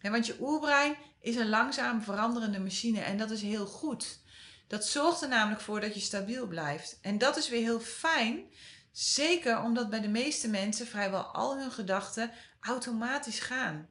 want 0.00 0.26
je 0.26 0.36
oerbrein 0.40 0.96
is 1.20 1.36
een 1.36 1.48
langzaam 1.48 2.02
veranderende 2.02 2.60
machine 2.60 3.00
en 3.00 3.18
dat 3.18 3.30
is 3.30 3.42
heel 3.42 3.66
goed. 3.66 4.20
Dat 4.66 4.86
zorgt 4.86 5.22
er 5.22 5.28
namelijk 5.28 5.60
voor 5.60 5.80
dat 5.80 5.94
je 5.94 6.00
stabiel 6.00 6.46
blijft. 6.46 6.98
En 7.02 7.18
dat 7.18 7.36
is 7.36 7.48
weer 7.48 7.62
heel 7.62 7.80
fijn, 7.80 8.44
zeker 8.92 9.62
omdat 9.62 9.90
bij 9.90 10.00
de 10.00 10.08
meeste 10.08 10.48
mensen 10.48 10.86
vrijwel 10.86 11.22
al 11.22 11.58
hun 11.58 11.72
gedachten 11.72 12.30
automatisch 12.60 13.40
gaan. 13.40 13.88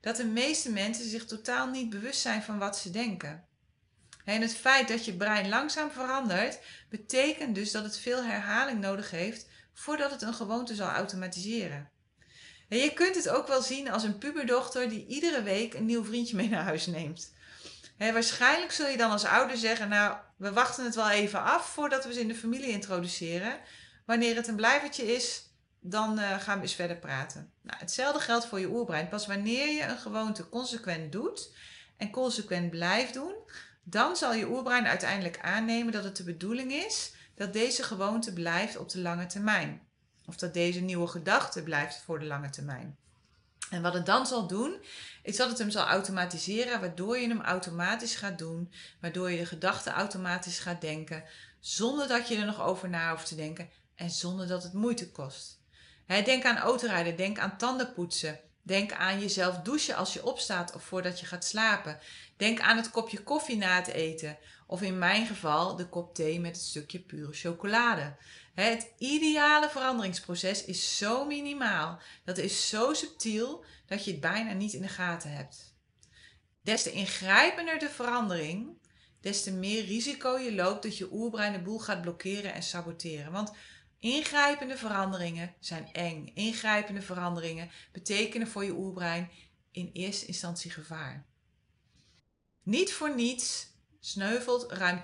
Dat 0.00 0.16
de 0.16 0.26
meeste 0.26 0.70
mensen 0.70 1.08
zich 1.08 1.24
totaal 1.24 1.66
niet 1.66 1.90
bewust 1.90 2.20
zijn 2.20 2.42
van 2.42 2.58
wat 2.58 2.78
ze 2.78 2.90
denken. 2.90 3.46
En 4.24 4.40
het 4.40 4.54
feit 4.54 4.88
dat 4.88 5.04
je 5.04 5.16
brein 5.16 5.48
langzaam 5.48 5.90
verandert, 5.90 6.58
betekent 6.88 7.54
dus 7.54 7.70
dat 7.70 7.84
het 7.84 7.98
veel 7.98 8.24
herhaling 8.24 8.80
nodig 8.80 9.10
heeft 9.10 9.46
voordat 9.72 10.10
het 10.10 10.22
een 10.22 10.34
gewoonte 10.34 10.74
zal 10.74 10.88
automatiseren. 10.88 11.90
En 12.68 12.78
je 12.78 12.92
kunt 12.92 13.14
het 13.14 13.28
ook 13.28 13.48
wel 13.48 13.62
zien 13.62 13.90
als 13.90 14.02
een 14.02 14.18
puberdochter 14.18 14.88
die 14.88 15.06
iedere 15.06 15.42
week 15.42 15.74
een 15.74 15.84
nieuw 15.84 16.04
vriendje 16.04 16.36
mee 16.36 16.48
naar 16.48 16.64
huis 16.64 16.86
neemt. 16.86 17.32
waarschijnlijk 17.98 18.72
zul 18.72 18.88
je 18.88 18.96
dan 18.96 19.10
als 19.10 19.24
ouder 19.24 19.56
zeggen, 19.56 19.88
nou, 19.88 20.16
we 20.36 20.52
wachten 20.52 20.84
het 20.84 20.94
wel 20.94 21.10
even 21.10 21.42
af 21.42 21.66
voordat 21.66 22.04
we 22.04 22.12
ze 22.12 22.20
in 22.20 22.28
de 22.28 22.34
familie 22.34 22.70
introduceren. 22.70 23.58
Wanneer 24.04 24.36
het 24.36 24.48
een 24.48 24.56
blijvertje 24.56 25.14
is, 25.14 25.48
dan 25.80 26.18
uh, 26.18 26.40
gaan 26.40 26.56
we 26.56 26.62
eens 26.62 26.74
verder 26.74 26.96
praten. 26.96 27.52
Nou, 27.62 27.78
hetzelfde 27.78 28.20
geldt 28.20 28.46
voor 28.46 28.60
je 28.60 28.68
oerbrein. 28.68 29.08
Pas 29.08 29.26
wanneer 29.26 29.68
je 29.68 29.82
een 29.82 29.98
gewoonte 29.98 30.48
consequent 30.48 31.12
doet 31.12 31.54
en 31.96 32.10
consequent 32.10 32.70
blijft 32.70 33.14
doen, 33.14 33.34
dan 33.82 34.16
zal 34.16 34.34
je 34.34 34.48
oerbrein 34.48 34.86
uiteindelijk 34.86 35.38
aannemen 35.40 35.92
dat 35.92 36.04
het 36.04 36.16
de 36.16 36.24
bedoeling 36.24 36.72
is 36.72 37.12
dat 37.34 37.52
deze 37.52 37.82
gewoonte 37.82 38.32
blijft 38.32 38.76
op 38.76 38.88
de 38.88 39.00
lange 39.00 39.26
termijn. 39.26 39.80
Of 40.26 40.36
dat 40.36 40.54
deze 40.54 40.80
nieuwe 40.80 41.06
gedachte 41.06 41.62
blijft 41.62 42.02
voor 42.04 42.18
de 42.18 42.24
lange 42.24 42.50
termijn. 42.50 42.96
En 43.70 43.82
wat 43.82 43.94
het 43.94 44.06
dan 44.06 44.26
zal 44.26 44.46
doen, 44.46 44.84
is 45.22 45.36
dat 45.36 45.48
het 45.48 45.58
hem 45.58 45.70
zal 45.70 45.86
automatiseren, 45.86 46.80
waardoor 46.80 47.18
je 47.18 47.28
hem 47.28 47.40
automatisch 47.40 48.16
gaat 48.16 48.38
doen, 48.38 48.72
waardoor 49.00 49.30
je 49.30 49.38
de 49.38 49.46
gedachten 49.46 49.92
automatisch 49.92 50.58
gaat 50.58 50.80
denken, 50.80 51.24
zonder 51.60 52.08
dat 52.08 52.28
je 52.28 52.36
er 52.36 52.46
nog 52.46 52.62
over 52.62 52.88
na 52.88 53.10
hoeft 53.10 53.28
te 53.28 53.34
denken 53.34 53.70
en 53.94 54.10
zonder 54.10 54.46
dat 54.46 54.62
het 54.62 54.72
moeite 54.72 55.10
kost. 55.10 55.60
denk 56.06 56.44
aan 56.44 56.56
autorijden, 56.56 57.16
denk 57.16 57.38
aan 57.38 57.58
tandenpoetsen, 57.58 58.40
denk 58.62 58.92
aan 58.92 59.20
jezelf 59.20 59.56
douchen 59.58 59.96
als 59.96 60.12
je 60.12 60.26
opstaat 60.26 60.74
of 60.74 60.82
voordat 60.82 61.20
je 61.20 61.26
gaat 61.26 61.44
slapen. 61.44 61.98
Denk 62.36 62.60
aan 62.60 62.76
het 62.76 62.90
kopje 62.90 63.22
koffie 63.22 63.56
na 63.56 63.76
het 63.76 63.86
eten, 63.86 64.38
of 64.66 64.82
in 64.82 64.98
mijn 64.98 65.26
geval 65.26 65.76
de 65.76 65.88
kop 65.88 66.14
thee 66.14 66.40
met 66.40 66.56
het 66.56 66.64
stukje 66.64 67.00
pure 67.00 67.32
chocolade. 67.32 68.16
Het 68.54 68.92
ideale 68.98 69.70
veranderingsproces 69.70 70.64
is 70.64 70.96
zo 70.96 71.24
minimaal, 71.24 71.98
dat 72.24 72.38
is 72.38 72.68
zo 72.68 72.94
subtiel 72.94 73.64
dat 73.86 74.04
je 74.04 74.10
het 74.10 74.20
bijna 74.20 74.52
niet 74.52 74.72
in 74.72 74.82
de 74.82 74.88
gaten 74.88 75.30
hebt. 75.30 75.74
Des 76.62 76.82
te 76.82 76.92
ingrijpender 76.92 77.78
de 77.78 77.88
verandering, 77.88 78.78
des 79.20 79.42
te 79.42 79.52
meer 79.52 79.84
risico 79.84 80.38
je 80.38 80.54
loopt 80.54 80.82
dat 80.82 80.98
je 80.98 81.12
oerbrein 81.12 81.52
de 81.52 81.62
boel 81.62 81.78
gaat 81.78 82.02
blokkeren 82.02 82.54
en 82.54 82.62
saboteren. 82.62 83.32
Want 83.32 83.52
ingrijpende 84.04 84.76
veranderingen 84.76 85.54
zijn 85.60 85.92
eng. 85.92 86.30
Ingrijpende 86.34 87.02
veranderingen 87.02 87.70
betekenen 87.92 88.48
voor 88.48 88.64
je 88.64 88.72
oerbrein 88.72 89.30
in 89.70 89.90
eerste 89.92 90.26
instantie 90.26 90.70
gevaar. 90.70 91.26
Niet 92.62 92.92
voor 92.92 93.14
niets 93.14 93.66
sneuvelt 94.00 94.72
ruim 94.72 95.00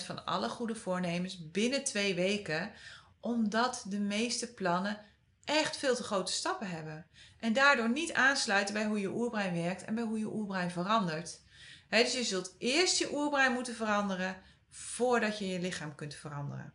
92% 0.00 0.04
van 0.04 0.24
alle 0.24 0.48
goede 0.48 0.74
voornemens 0.74 1.50
binnen 1.50 1.84
twee 1.84 2.14
weken, 2.14 2.72
omdat 3.20 3.84
de 3.88 4.00
meeste 4.00 4.54
plannen 4.54 5.00
echt 5.44 5.76
veel 5.76 5.94
te 5.94 6.02
grote 6.02 6.32
stappen 6.32 6.68
hebben. 6.68 7.06
En 7.38 7.52
daardoor 7.52 7.90
niet 7.90 8.12
aansluiten 8.12 8.74
bij 8.74 8.84
hoe 8.84 9.00
je 9.00 9.14
oerbrein 9.14 9.54
werkt 9.54 9.84
en 9.84 9.94
bij 9.94 10.04
hoe 10.04 10.18
je 10.18 10.32
oerbrein 10.32 10.70
verandert. 10.70 11.40
dus 11.88 12.12
je 12.12 12.24
zult 12.24 12.54
eerst 12.58 12.98
je 12.98 13.14
oerbrein 13.14 13.52
moeten 13.52 13.74
veranderen 13.74 14.42
voordat 14.70 15.38
je 15.38 15.48
je 15.48 15.60
lichaam 15.60 15.94
kunt 15.94 16.14
veranderen. 16.14 16.74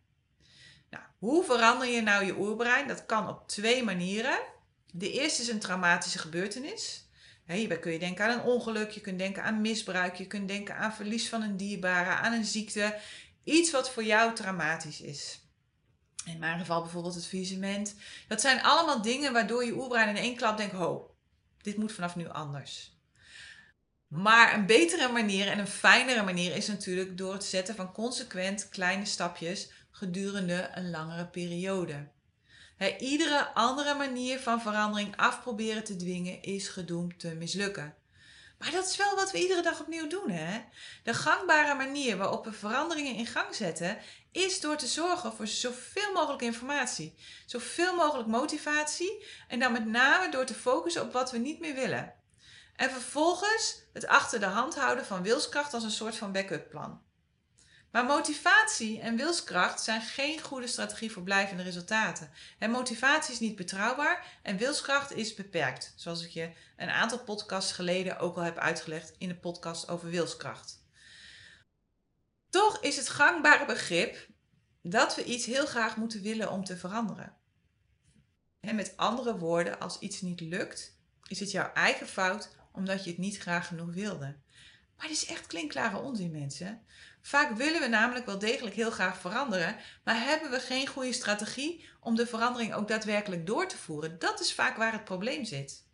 Hoe 1.18 1.44
verander 1.44 1.88
je 1.88 2.00
nou 2.00 2.24
je 2.24 2.38
oerbrein? 2.38 2.88
Dat 2.88 3.06
kan 3.06 3.28
op 3.28 3.48
twee 3.48 3.84
manieren. 3.84 4.38
De 4.92 5.12
eerste 5.12 5.42
is 5.42 5.48
een 5.48 5.58
traumatische 5.58 6.18
gebeurtenis. 6.18 7.06
Hierbij 7.46 7.78
kun 7.78 7.92
je 7.92 7.98
denken 7.98 8.24
aan 8.24 8.38
een 8.38 8.44
ongeluk, 8.44 8.90
je 8.90 9.00
kunt 9.00 9.18
denken 9.18 9.42
aan 9.42 9.60
misbruik, 9.60 10.14
je 10.14 10.26
kunt 10.26 10.48
denken 10.48 10.76
aan 10.76 10.94
verlies 10.94 11.28
van 11.28 11.42
een 11.42 11.56
dierbare, 11.56 12.10
aan 12.10 12.32
een 12.32 12.44
ziekte. 12.44 12.98
Iets 13.44 13.70
wat 13.70 13.90
voor 13.90 14.04
jou 14.04 14.34
traumatisch 14.34 15.00
is. 15.00 15.40
In 16.24 16.38
mijn 16.38 16.58
geval 16.58 16.82
bijvoorbeeld 16.82 17.14
het 17.14 17.26
visement. 17.26 17.94
Dat 18.28 18.40
zijn 18.40 18.62
allemaal 18.62 19.02
dingen 19.02 19.32
waardoor 19.32 19.64
je 19.64 19.76
oerbrein 19.76 20.08
in 20.08 20.22
één 20.22 20.36
klap 20.36 20.56
denkt: 20.56 20.74
ho, 20.74 21.14
dit 21.62 21.76
moet 21.76 21.92
vanaf 21.92 22.16
nu 22.16 22.28
anders. 22.28 22.96
Maar 24.08 24.54
een 24.54 24.66
betere 24.66 25.12
manier 25.12 25.48
en 25.48 25.58
een 25.58 25.66
fijnere 25.66 26.22
manier 26.22 26.56
is 26.56 26.66
natuurlijk 26.66 27.18
door 27.18 27.32
het 27.32 27.44
zetten 27.44 27.74
van 27.74 27.92
consequent 27.92 28.68
kleine 28.68 29.04
stapjes 29.04 29.70
gedurende 29.98 30.70
een 30.74 30.90
langere 30.90 31.26
periode 31.26 32.08
iedere 32.98 33.54
andere 33.54 33.94
manier 33.94 34.38
van 34.38 34.60
verandering 34.60 35.16
afproberen 35.16 35.84
te 35.84 35.96
dwingen 35.96 36.42
is 36.42 36.68
gedoemd 36.68 37.20
te 37.20 37.34
mislukken. 37.34 37.94
Maar 38.58 38.70
dat 38.70 38.88
is 38.88 38.96
wel 38.96 39.14
wat 39.14 39.30
we 39.30 39.38
iedere 39.38 39.62
dag 39.62 39.80
opnieuw 39.80 40.08
doen, 40.08 40.30
hè? 40.30 40.64
De 41.02 41.14
gangbare 41.14 41.74
manier 41.74 42.16
waarop 42.16 42.44
we 42.44 42.52
veranderingen 42.52 43.14
in 43.14 43.26
gang 43.26 43.54
zetten, 43.54 43.98
is 44.32 44.60
door 44.60 44.76
te 44.76 44.86
zorgen 44.86 45.32
voor 45.32 45.46
zoveel 45.46 46.12
mogelijk 46.12 46.42
informatie, 46.42 47.14
zoveel 47.46 47.94
mogelijk 47.94 48.28
motivatie 48.28 49.24
en 49.48 49.58
dan 49.58 49.72
met 49.72 49.86
name 49.86 50.30
door 50.30 50.44
te 50.44 50.54
focussen 50.54 51.02
op 51.02 51.12
wat 51.12 51.30
we 51.30 51.38
niet 51.38 51.60
meer 51.60 51.74
willen. 51.74 52.14
En 52.76 52.90
vervolgens 52.90 53.82
het 53.92 54.06
achter 54.06 54.40
de 54.40 54.46
hand 54.46 54.78
houden 54.78 55.04
van 55.04 55.22
wilskracht 55.22 55.74
als 55.74 55.84
een 55.84 55.90
soort 55.90 56.16
van 56.16 56.32
backup 56.32 56.70
plan. 56.70 57.02
Maar 57.90 58.04
motivatie 58.04 59.00
en 59.00 59.16
wilskracht 59.16 59.82
zijn 59.82 60.00
geen 60.00 60.40
goede 60.40 60.66
strategie 60.66 61.12
voor 61.12 61.22
blijvende 61.22 61.62
resultaten. 61.62 62.30
En 62.58 62.70
motivatie 62.70 63.32
is 63.32 63.40
niet 63.40 63.56
betrouwbaar 63.56 64.38
en 64.42 64.56
wilskracht 64.56 65.12
is 65.12 65.34
beperkt, 65.34 65.92
zoals 65.96 66.24
ik 66.24 66.30
je 66.30 66.50
een 66.76 66.90
aantal 66.90 67.18
podcasts 67.18 67.72
geleden 67.72 68.18
ook 68.18 68.36
al 68.36 68.42
heb 68.42 68.58
uitgelegd 68.58 69.14
in 69.18 69.28
de 69.28 69.36
podcast 69.36 69.88
over 69.88 70.10
wilskracht. 70.10 70.86
Toch 72.50 72.80
is 72.80 72.96
het 72.96 73.08
gangbare 73.08 73.66
begrip 73.66 74.28
dat 74.82 75.14
we 75.14 75.24
iets 75.24 75.46
heel 75.46 75.66
graag 75.66 75.96
moeten 75.96 76.22
willen 76.22 76.50
om 76.50 76.64
te 76.64 76.76
veranderen. 76.76 77.36
En 78.60 78.74
met 78.74 78.96
andere 78.96 79.38
woorden, 79.38 79.80
als 79.80 79.98
iets 79.98 80.20
niet 80.20 80.40
lukt, 80.40 80.98
is 81.28 81.40
het 81.40 81.50
jouw 81.50 81.72
eigen 81.72 82.08
fout 82.08 82.56
omdat 82.72 83.04
je 83.04 83.10
het 83.10 83.18
niet 83.18 83.38
graag 83.38 83.66
genoeg 83.66 83.94
wilde. 83.94 84.36
Maar 84.96 85.06
dit 85.06 85.16
is 85.16 85.26
echt 85.26 85.46
klinkklare 85.46 85.98
onzin, 85.98 86.30
mensen. 86.30 86.82
Vaak 87.22 87.56
willen 87.56 87.80
we 87.80 87.86
namelijk 87.86 88.26
wel 88.26 88.38
degelijk 88.38 88.76
heel 88.76 88.90
graag 88.90 89.18
veranderen, 89.18 89.76
maar 90.04 90.24
hebben 90.24 90.50
we 90.50 90.60
geen 90.60 90.86
goede 90.86 91.12
strategie 91.12 91.88
om 92.00 92.14
de 92.14 92.26
verandering 92.26 92.74
ook 92.74 92.88
daadwerkelijk 92.88 93.46
door 93.46 93.68
te 93.68 93.76
voeren. 93.76 94.18
Dat 94.18 94.40
is 94.40 94.54
vaak 94.54 94.76
waar 94.76 94.92
het 94.92 95.04
probleem 95.04 95.44
zit. 95.44 95.86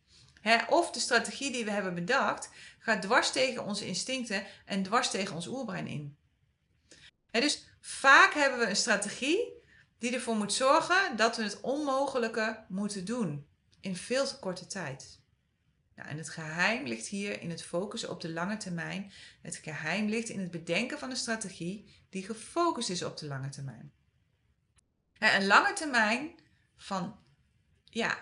of 0.68 0.90
de 0.90 1.00
strategie 1.00 1.52
die 1.52 1.64
we 1.64 1.70
hebben 1.70 1.94
bedacht 1.94 2.50
gaat 2.78 3.02
dwars 3.02 3.32
tegen 3.32 3.64
onze 3.64 3.86
instincten 3.86 4.46
en 4.64 4.82
dwars 4.82 5.10
tegen 5.10 5.34
ons 5.34 5.46
oerbrein 5.46 5.86
in. 5.86 6.16
dus 7.30 7.68
vaak 7.80 8.34
hebben 8.34 8.58
we 8.58 8.68
een 8.68 8.76
strategie 8.76 9.52
die 9.98 10.14
ervoor 10.14 10.36
moet 10.36 10.52
zorgen 10.52 11.16
dat 11.16 11.36
we 11.36 11.42
het 11.42 11.60
onmogelijke 11.60 12.64
moeten 12.68 13.04
doen 13.04 13.46
in 13.80 13.96
veel 13.96 14.26
te 14.26 14.38
korte 14.38 14.66
tijd. 14.66 15.22
Nou, 15.96 16.08
en 16.08 16.18
het 16.18 16.28
geheim 16.28 16.86
ligt 16.86 17.06
hier 17.06 17.40
in 17.40 17.50
het 17.50 17.62
focussen 17.62 18.10
op 18.10 18.20
de 18.20 18.32
lange 18.32 18.56
termijn. 18.56 19.12
Het 19.42 19.56
geheim 19.56 20.08
ligt 20.08 20.28
in 20.28 20.40
het 20.40 20.50
bedenken 20.50 20.98
van 20.98 21.10
een 21.10 21.16
strategie 21.16 21.84
die 22.08 22.24
gefocust 22.24 22.90
is 22.90 23.02
op 23.02 23.16
de 23.16 23.26
lange 23.26 23.48
termijn. 23.48 23.92
Een 25.18 25.46
lange 25.46 25.72
termijn 25.72 26.30
van 26.76 27.18
ja, 27.84 28.18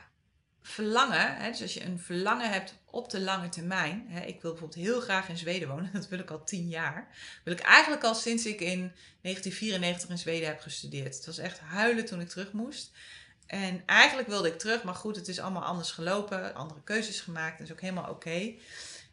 verlangen, 0.62 1.50
dus 1.50 1.62
als 1.62 1.74
je 1.74 1.84
een 1.84 1.98
verlangen 1.98 2.50
hebt 2.50 2.74
op 2.84 3.10
de 3.10 3.20
lange 3.20 3.48
termijn. 3.48 4.08
Ik 4.10 4.42
wil 4.42 4.50
bijvoorbeeld 4.50 4.84
heel 4.84 5.00
graag 5.00 5.28
in 5.28 5.38
Zweden 5.38 5.68
wonen, 5.68 5.90
dat 6.00 6.08
wil 6.08 6.18
ik 6.18 6.30
al 6.30 6.44
tien 6.44 6.68
jaar. 6.68 7.08
Wil 7.44 7.52
ik 7.52 7.60
eigenlijk 7.60 8.04
al 8.04 8.14
sinds 8.14 8.46
ik 8.46 8.60
in 8.60 8.92
1994 9.20 10.08
in 10.08 10.18
Zweden 10.18 10.48
heb 10.48 10.60
gestudeerd. 10.60 11.16
Het 11.16 11.26
was 11.26 11.38
echt 11.38 11.58
huilen 11.58 12.04
toen 12.04 12.20
ik 12.20 12.28
terug 12.28 12.52
moest. 12.52 12.92
En 13.52 13.82
eigenlijk 13.86 14.28
wilde 14.28 14.48
ik 14.48 14.58
terug, 14.58 14.82
maar 14.82 14.94
goed, 14.94 15.16
het 15.16 15.28
is 15.28 15.38
allemaal 15.38 15.64
anders 15.64 15.90
gelopen, 15.90 16.54
andere 16.54 16.82
keuzes 16.84 17.20
gemaakt, 17.20 17.58
dat 17.58 17.66
is 17.66 17.72
ook 17.72 17.80
helemaal 17.80 18.10
oké. 18.10 18.54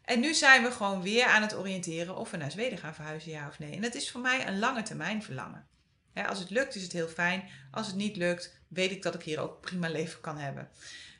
En 0.04 0.20
nu 0.20 0.34
zijn 0.34 0.62
we 0.62 0.70
gewoon 0.70 1.02
weer 1.02 1.24
aan 1.24 1.42
het 1.42 1.56
oriënteren 1.56 2.16
of 2.16 2.30
we 2.30 2.36
naar 2.36 2.50
Zweden 2.50 2.78
gaan 2.78 2.94
verhuizen, 2.94 3.30
ja 3.30 3.48
of 3.48 3.58
nee. 3.58 3.72
En 3.72 3.82
dat 3.82 3.94
is 3.94 4.10
voor 4.10 4.20
mij 4.20 4.46
een 4.46 4.58
lange 4.58 4.82
termijn 4.82 5.22
verlangen. 5.22 5.66
als 6.14 6.38
het 6.38 6.50
lukt, 6.50 6.74
is 6.74 6.82
het 6.82 6.92
heel 6.92 7.08
fijn. 7.08 7.48
Als 7.70 7.86
het 7.86 7.96
niet 7.96 8.16
lukt, 8.16 8.60
weet 8.68 8.90
ik 8.90 9.02
dat 9.02 9.14
ik 9.14 9.22
hier 9.22 9.40
ook 9.40 9.60
prima 9.60 9.88
leven 9.88 10.20
kan 10.20 10.38
hebben. 10.38 10.68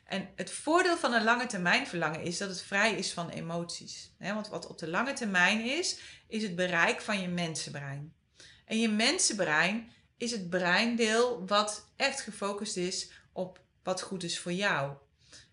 En 0.05 0.29
het 0.35 0.51
voordeel 0.51 0.97
van 0.97 1.13
een 1.13 1.23
lange 1.23 1.45
termijn 1.45 1.87
verlangen 1.87 2.21
is 2.21 2.37
dat 2.37 2.49
het 2.49 2.61
vrij 2.61 2.93
is 2.93 3.13
van 3.13 3.29
emoties. 3.29 4.11
want 4.17 4.47
wat 4.47 4.67
op 4.67 4.77
de 4.77 4.87
lange 4.87 5.13
termijn 5.13 5.65
is, 5.65 5.99
is 6.27 6.43
het 6.43 6.55
bereik 6.55 7.01
van 7.01 7.21
je 7.21 7.27
mensenbrein. 7.27 8.13
En 8.65 8.79
je 8.79 8.89
mensenbrein 8.89 9.91
is 10.21 10.31
het 10.31 10.49
breindeel 10.49 11.47
wat 11.47 11.87
echt 11.95 12.21
gefocust 12.21 12.77
is 12.77 13.11
op 13.31 13.61
wat 13.83 14.01
goed 14.01 14.23
is 14.23 14.39
voor 14.39 14.53
jou. 14.53 14.93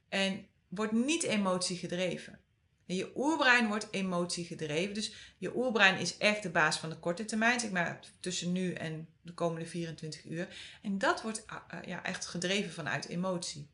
En 0.08 0.46
wordt 0.68 0.92
niet 0.92 1.22
emotie 1.22 1.76
gedreven. 1.76 2.40
En 2.87 2.94
je 2.94 3.12
oerbrein 3.16 3.68
wordt 3.68 3.88
emotie 3.90 4.44
gedreven. 4.44 4.94
Dus 4.94 5.34
je 5.38 5.56
oerbrein 5.56 5.98
is 5.98 6.16
echt 6.16 6.42
de 6.42 6.50
baas 6.50 6.78
van 6.78 6.88
de 6.88 6.98
korte 6.98 7.25
termijn, 7.25 7.60
zeg 7.60 7.70
maar 7.70 8.00
tussen 8.20 8.52
nu 8.52 8.72
en 8.72 9.08
de 9.22 9.34
komende 9.34 9.66
24 9.66 10.25
uur. 10.25 10.56
En 10.82 10.98
dat 10.98 11.22
wordt 11.22 11.44
uh, 11.50 11.78
ja, 11.87 12.04
echt 12.04 12.26
gedreven 12.26 12.72
vanuit 12.72 13.08
emotie. 13.08 13.68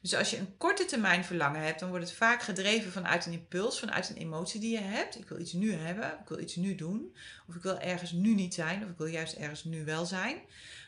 Dus 0.00 0.14
als 0.14 0.30
je 0.30 0.38
een 0.38 0.56
korte 0.56 0.84
termijn 0.84 1.24
verlangen 1.24 1.60
hebt, 1.60 1.80
dan 1.80 1.88
wordt 1.88 2.04
het 2.04 2.16
vaak 2.16 2.42
gedreven 2.42 2.92
vanuit 2.92 3.26
een 3.26 3.32
impuls, 3.32 3.78
vanuit 3.78 4.08
een 4.08 4.16
emotie 4.16 4.60
die 4.60 4.70
je 4.70 4.84
hebt. 4.84 5.18
Ik 5.18 5.28
wil 5.28 5.40
iets 5.40 5.52
nu 5.52 5.72
hebben, 5.72 6.18
ik 6.22 6.28
wil 6.28 6.38
iets 6.38 6.56
nu 6.56 6.74
doen, 6.74 7.16
of 7.48 7.54
ik 7.54 7.62
wil 7.62 7.78
ergens 7.78 8.12
nu 8.12 8.34
niet 8.34 8.54
zijn, 8.54 8.84
of 8.84 8.90
ik 8.90 8.98
wil 8.98 9.06
juist 9.06 9.34
ergens 9.34 9.64
nu 9.64 9.84
wel 9.84 10.06
zijn. 10.06 10.40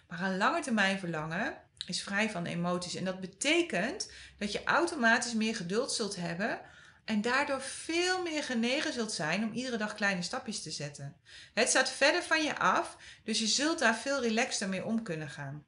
Maar 0.08 0.22
een 0.22 0.36
lange 0.36 0.60
termijn 0.60 0.98
verlangen 0.98 1.56
is 1.86 2.02
vrij 2.02 2.30
van 2.30 2.46
emoties. 2.46 2.94
En 2.94 3.04
dat 3.04 3.20
betekent 3.20 4.10
dat 4.38 4.52
je 4.52 4.64
automatisch 4.64 5.34
meer 5.34 5.56
geduld 5.56 5.92
zult 5.92 6.16
hebben 6.16 6.60
en 7.04 7.20
daardoor 7.20 7.60
veel 7.60 8.22
meer 8.22 8.42
genegen 8.42 8.92
zult 8.92 9.12
zijn 9.12 9.44
om 9.44 9.52
iedere 9.52 9.76
dag 9.76 9.94
kleine 9.94 10.22
stapjes 10.22 10.62
te 10.62 10.70
zetten. 10.70 11.16
Het 11.54 11.68
staat 11.68 11.90
verder 11.90 12.22
van 12.22 12.42
je 12.42 12.58
af, 12.58 12.96
dus 13.24 13.38
je 13.38 13.46
zult 13.46 13.78
daar 13.78 13.96
veel 13.96 14.22
relaxter 14.22 14.68
mee 14.68 14.84
om 14.84 15.02
kunnen 15.02 15.30
gaan. 15.30 15.66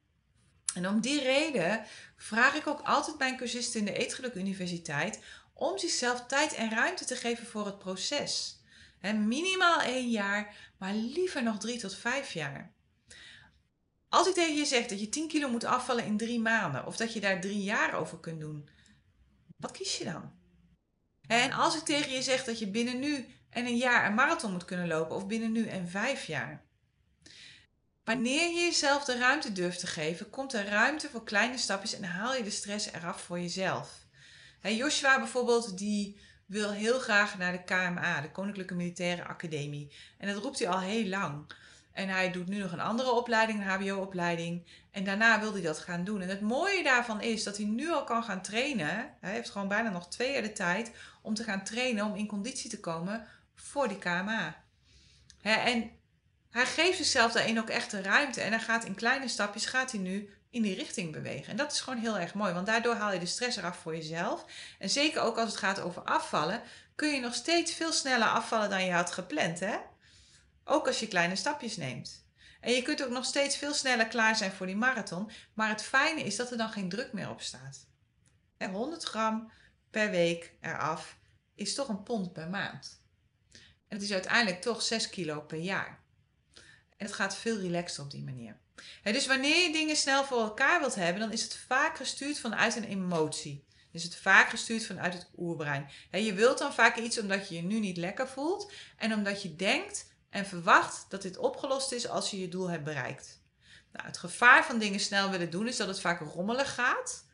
En 0.73 0.87
om 0.87 1.01
die 1.01 1.21
reden 1.21 1.85
vraag 2.15 2.55
ik 2.55 2.67
ook 2.67 2.81
altijd 2.81 3.17
mijn 3.17 3.37
cursisten 3.37 3.79
in 3.79 3.85
de 3.85 3.93
Eetgeluk 3.93 4.33
Universiteit 4.33 5.19
om 5.53 5.77
zichzelf 5.77 6.25
tijd 6.25 6.53
en 6.53 6.69
ruimte 6.69 7.05
te 7.05 7.15
geven 7.15 7.45
voor 7.45 7.65
het 7.65 7.79
proces. 7.79 8.59
minimaal 9.01 9.81
één 9.81 10.09
jaar, 10.09 10.55
maar 10.77 10.93
liever 10.93 11.43
nog 11.43 11.57
drie 11.57 11.79
tot 11.79 11.95
vijf 11.95 12.33
jaar. 12.33 12.73
Als 14.09 14.27
ik 14.27 14.33
tegen 14.33 14.55
je 14.55 14.65
zeg 14.65 14.85
dat 14.85 14.99
je 14.99 15.09
10 15.09 15.27
kilo 15.27 15.49
moet 15.49 15.63
afvallen 15.63 16.05
in 16.05 16.17
drie 16.17 16.39
maanden, 16.39 16.85
of 16.85 16.97
dat 16.97 17.13
je 17.13 17.19
daar 17.19 17.41
drie 17.41 17.63
jaar 17.63 17.93
over 17.93 18.19
kunt 18.19 18.39
doen, 18.39 18.69
wat 19.57 19.71
kies 19.71 19.97
je 19.97 20.03
dan? 20.03 20.31
En 21.27 21.51
als 21.51 21.75
ik 21.75 21.83
tegen 21.83 22.11
je 22.11 22.21
zeg 22.21 22.43
dat 22.43 22.59
je 22.59 22.67
binnen 22.67 22.99
nu 22.99 23.25
en 23.49 23.65
een 23.65 23.77
jaar 23.77 24.05
een 24.05 24.13
marathon 24.13 24.51
moet 24.51 24.65
kunnen 24.65 24.87
lopen, 24.87 25.15
of 25.15 25.27
binnen 25.27 25.51
nu 25.51 25.67
en 25.67 25.89
vijf 25.89 26.25
jaar. 26.25 26.63
Wanneer 28.03 28.49
je 28.49 28.61
jezelf 28.61 29.03
de 29.03 29.17
ruimte 29.17 29.51
durft 29.51 29.79
te 29.79 29.87
geven, 29.87 30.29
komt 30.29 30.53
er 30.53 30.65
ruimte 30.65 31.09
voor 31.09 31.23
kleine 31.23 31.57
stapjes 31.57 31.95
en 31.95 32.03
haal 32.03 32.35
je 32.35 32.43
de 32.43 32.49
stress 32.49 32.91
eraf 32.91 33.21
voor 33.21 33.39
jezelf. 33.39 34.05
Joshua 34.61 35.19
bijvoorbeeld, 35.19 35.77
die 35.77 36.19
wil 36.45 36.71
heel 36.71 36.99
graag 36.99 37.37
naar 37.37 37.51
de 37.51 37.63
KMA, 37.63 38.21
de 38.21 38.31
Koninklijke 38.31 38.73
Militaire 38.73 39.23
Academie. 39.23 39.95
En 40.17 40.33
dat 40.33 40.43
roept 40.43 40.59
hij 40.59 40.69
al 40.69 40.79
heel 40.79 41.05
lang. 41.05 41.53
En 41.93 42.09
hij 42.09 42.31
doet 42.31 42.47
nu 42.47 42.57
nog 42.57 42.71
een 42.71 42.79
andere 42.79 43.11
opleiding, 43.11 43.59
een 43.59 43.67
HBO-opleiding. 43.67 44.67
En 44.91 45.03
daarna 45.03 45.39
wil 45.39 45.51
hij 45.53 45.61
dat 45.61 45.79
gaan 45.79 46.03
doen. 46.03 46.21
En 46.21 46.29
het 46.29 46.41
mooie 46.41 46.83
daarvan 46.83 47.21
is 47.21 47.43
dat 47.43 47.57
hij 47.57 47.65
nu 47.65 47.91
al 47.91 48.03
kan 48.03 48.23
gaan 48.23 48.41
trainen. 48.41 49.13
Hij 49.21 49.31
heeft 49.31 49.49
gewoon 49.49 49.67
bijna 49.67 49.89
nog 49.89 50.07
twee 50.07 50.33
jaar 50.33 50.41
de 50.41 50.51
tijd 50.51 50.91
om 51.21 51.33
te 51.33 51.43
gaan 51.43 51.63
trainen, 51.63 52.05
om 52.05 52.15
in 52.15 52.27
conditie 52.27 52.69
te 52.69 52.79
komen 52.79 53.27
voor 53.55 53.87
die 53.87 53.97
KMA. 53.97 54.63
en 55.41 55.91
hij 56.51 56.65
geeft 56.65 56.97
zichzelf 56.97 57.31
daarin 57.31 57.59
ook 57.59 57.69
echt 57.69 57.91
de 57.91 58.01
ruimte. 58.01 58.41
En 58.41 58.51
hij 58.51 58.61
gaat 58.61 58.85
in 58.85 58.95
kleine 58.95 59.27
stapjes, 59.27 59.65
gaat 59.65 59.91
hij 59.91 59.99
nu 59.99 60.29
in 60.49 60.61
die 60.61 60.75
richting 60.75 61.11
bewegen. 61.11 61.47
En 61.47 61.57
dat 61.57 61.71
is 61.71 61.81
gewoon 61.81 61.99
heel 61.99 62.17
erg 62.17 62.33
mooi, 62.33 62.53
want 62.53 62.65
daardoor 62.65 62.95
haal 62.95 63.13
je 63.13 63.19
de 63.19 63.25
stress 63.25 63.57
eraf 63.57 63.77
voor 63.77 63.95
jezelf. 63.95 64.45
En 64.79 64.89
zeker 64.89 65.21
ook 65.21 65.37
als 65.37 65.49
het 65.49 65.59
gaat 65.59 65.79
over 65.79 66.01
afvallen, 66.01 66.61
kun 66.95 67.09
je 67.09 67.19
nog 67.19 67.33
steeds 67.33 67.73
veel 67.73 67.91
sneller 67.91 68.27
afvallen 68.27 68.69
dan 68.69 68.85
je 68.85 68.91
had 68.91 69.11
gepland. 69.11 69.59
Hè? 69.59 69.77
Ook 70.63 70.87
als 70.87 70.99
je 70.99 71.07
kleine 71.07 71.35
stapjes 71.35 71.77
neemt. 71.77 72.25
En 72.61 72.73
je 72.73 72.81
kunt 72.81 73.03
ook 73.03 73.09
nog 73.09 73.25
steeds 73.25 73.57
veel 73.57 73.73
sneller 73.73 74.07
klaar 74.07 74.35
zijn 74.35 74.51
voor 74.51 74.65
die 74.65 74.75
marathon. 74.75 75.31
Maar 75.53 75.69
het 75.69 75.83
fijne 75.83 76.21
is 76.21 76.35
dat 76.35 76.51
er 76.51 76.57
dan 76.57 76.69
geen 76.69 76.89
druk 76.89 77.13
meer 77.13 77.29
op 77.29 77.41
staat. 77.41 77.89
100 78.71 79.03
gram 79.03 79.51
per 79.89 80.09
week 80.09 80.53
eraf 80.61 81.17
is 81.55 81.73
toch 81.75 81.87
een 81.87 82.03
pond 82.03 82.33
per 82.33 82.49
maand. 82.49 83.01
En 83.51 83.97
het 83.97 84.01
is 84.01 84.11
uiteindelijk 84.11 84.61
toch 84.61 84.81
6 84.81 85.09
kilo 85.09 85.41
per 85.41 85.57
jaar. 85.57 86.00
En 87.01 87.07
het 87.07 87.15
gaat 87.15 87.35
veel 87.35 87.59
relaxter 87.59 88.03
op 88.03 88.11
die 88.11 88.23
manier. 88.23 88.57
dus 89.03 89.27
wanneer 89.27 89.67
je 89.67 89.71
dingen 89.71 89.95
snel 89.95 90.23
voor 90.23 90.39
elkaar 90.39 90.79
wilt 90.79 90.95
hebben, 90.95 91.21
dan 91.21 91.31
is 91.31 91.43
het 91.43 91.57
vaak 91.67 91.97
gestuurd 91.97 92.39
vanuit 92.39 92.75
een 92.75 92.83
emotie. 92.83 93.63
Is 93.91 94.03
het 94.03 94.15
vaak 94.15 94.49
gestuurd 94.49 94.85
vanuit 94.85 95.13
het 95.13 95.29
oerbrein. 95.37 95.89
je 96.11 96.33
wilt 96.33 96.57
dan 96.57 96.73
vaak 96.73 96.97
iets 96.97 97.19
omdat 97.19 97.49
je 97.49 97.55
je 97.55 97.61
nu 97.61 97.79
niet 97.79 97.97
lekker 97.97 98.27
voelt 98.27 98.71
en 98.97 99.13
omdat 99.13 99.41
je 99.41 99.55
denkt 99.55 100.13
en 100.29 100.45
verwacht 100.45 101.05
dat 101.09 101.21
dit 101.21 101.37
opgelost 101.37 101.91
is 101.91 102.07
als 102.07 102.31
je 102.31 102.39
je 102.39 102.47
doel 102.47 102.69
hebt 102.69 102.83
bereikt. 102.83 103.41
Nou, 103.91 104.05
het 104.07 104.17
gevaar 104.17 104.65
van 104.65 104.79
dingen 104.79 104.99
snel 104.99 105.29
willen 105.29 105.49
doen 105.49 105.67
is 105.67 105.77
dat 105.77 105.87
het 105.87 106.01
vaak 106.01 106.19
rommelig 106.19 106.73
gaat, 106.73 107.25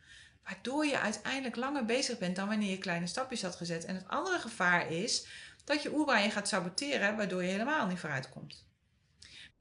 waardoor 0.43 0.85
je 0.85 0.99
uiteindelijk 0.99 1.55
langer 1.55 1.85
bezig 1.85 2.17
bent 2.17 2.35
dan 2.35 2.47
wanneer 2.47 2.69
je 2.69 2.77
kleine 2.77 3.07
stapjes 3.07 3.41
had 3.41 3.55
gezet. 3.55 3.85
En 3.85 3.95
het 3.95 4.07
andere 4.07 4.39
gevaar 4.39 4.91
is 4.91 5.27
dat 5.63 5.83
je 5.83 5.93
oerbrein 5.93 6.23
je 6.23 6.31
gaat 6.31 6.47
saboteren, 6.47 7.17
waardoor 7.17 7.43
je 7.43 7.51
helemaal 7.51 7.87
niet 7.87 7.99
vooruit 7.99 8.29
komt. 8.29 8.66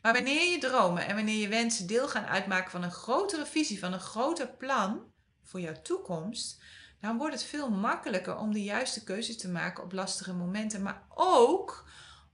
Maar 0.06 0.14
wanneer 0.14 0.50
je 0.50 0.58
dromen 0.58 1.06
en 1.06 1.14
wanneer 1.14 1.40
je 1.40 1.48
wensen 1.48 1.86
deel 1.86 2.08
gaan 2.08 2.26
uitmaken 2.26 2.70
van 2.70 2.82
een 2.82 2.90
grotere 2.90 3.46
visie, 3.46 3.78
van 3.78 3.92
een 3.92 4.00
groter 4.00 4.48
plan 4.48 5.12
voor 5.42 5.60
jouw 5.60 5.82
toekomst, 5.82 6.62
dan 7.00 7.18
wordt 7.18 7.34
het 7.34 7.44
veel 7.44 7.70
makkelijker 7.70 8.36
om 8.36 8.52
de 8.52 8.62
juiste 8.62 9.04
keuzes 9.04 9.36
te 9.36 9.48
maken 9.48 9.84
op 9.84 9.92
lastige 9.92 10.32
momenten, 10.32 10.82
maar 10.82 11.02
ook 11.14 11.88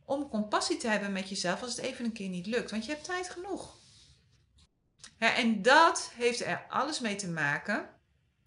om 0.04 0.28
compassie 0.28 0.76
te 0.76 0.88
hebben 0.88 1.12
met 1.12 1.28
jezelf 1.28 1.62
als 1.62 1.76
het 1.76 1.84
even 1.84 2.04
een 2.04 2.12
keer 2.12 2.28
niet 2.28 2.46
lukt, 2.46 2.70
want 2.70 2.84
je 2.84 2.92
hebt 2.92 3.04
tijd 3.04 3.30
genoeg. 3.30 3.76
en 5.18 5.62
dat 5.62 6.10
heeft 6.14 6.40
er 6.40 6.64
alles 6.68 7.00
mee 7.00 7.16
te 7.16 7.28
maken 7.28 7.88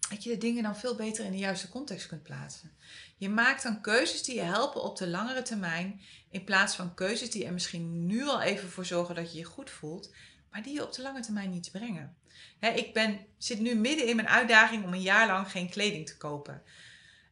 dat 0.08 0.24
je 0.24 0.30
de 0.30 0.38
dingen 0.38 0.62
dan 0.62 0.76
veel 0.76 0.94
beter 0.94 1.24
in 1.24 1.30
de 1.30 1.38
juiste 1.38 1.68
context 1.68 2.06
kunt 2.06 2.22
plaatsen. 2.22 2.76
Je 3.18 3.28
maakt 3.28 3.62
dan 3.62 3.80
keuzes 3.80 4.22
die 4.22 4.34
je 4.34 4.42
helpen 4.42 4.82
op 4.82 4.96
de 4.96 5.08
langere 5.08 5.42
termijn, 5.42 6.00
in 6.30 6.44
plaats 6.44 6.74
van 6.74 6.94
keuzes 6.94 7.30
die 7.30 7.44
er 7.44 7.52
misschien 7.52 8.06
nu 8.06 8.26
al 8.26 8.40
even 8.42 8.68
voor 8.68 8.84
zorgen 8.84 9.14
dat 9.14 9.32
je 9.32 9.38
je 9.38 9.44
goed 9.44 9.70
voelt, 9.70 10.14
maar 10.50 10.62
die 10.62 10.74
je 10.74 10.82
op 10.82 10.92
de 10.92 11.02
lange 11.02 11.20
termijn 11.20 11.50
niets 11.50 11.70
brengen. 11.70 12.16
ik 12.60 12.92
ben, 12.92 13.26
zit 13.38 13.60
nu 13.60 13.74
midden 13.74 14.06
in 14.06 14.16
mijn 14.16 14.28
uitdaging 14.28 14.84
om 14.84 14.92
een 14.92 15.02
jaar 15.02 15.26
lang 15.26 15.50
geen 15.50 15.70
kleding 15.70 16.06
te 16.06 16.16
kopen. 16.16 16.62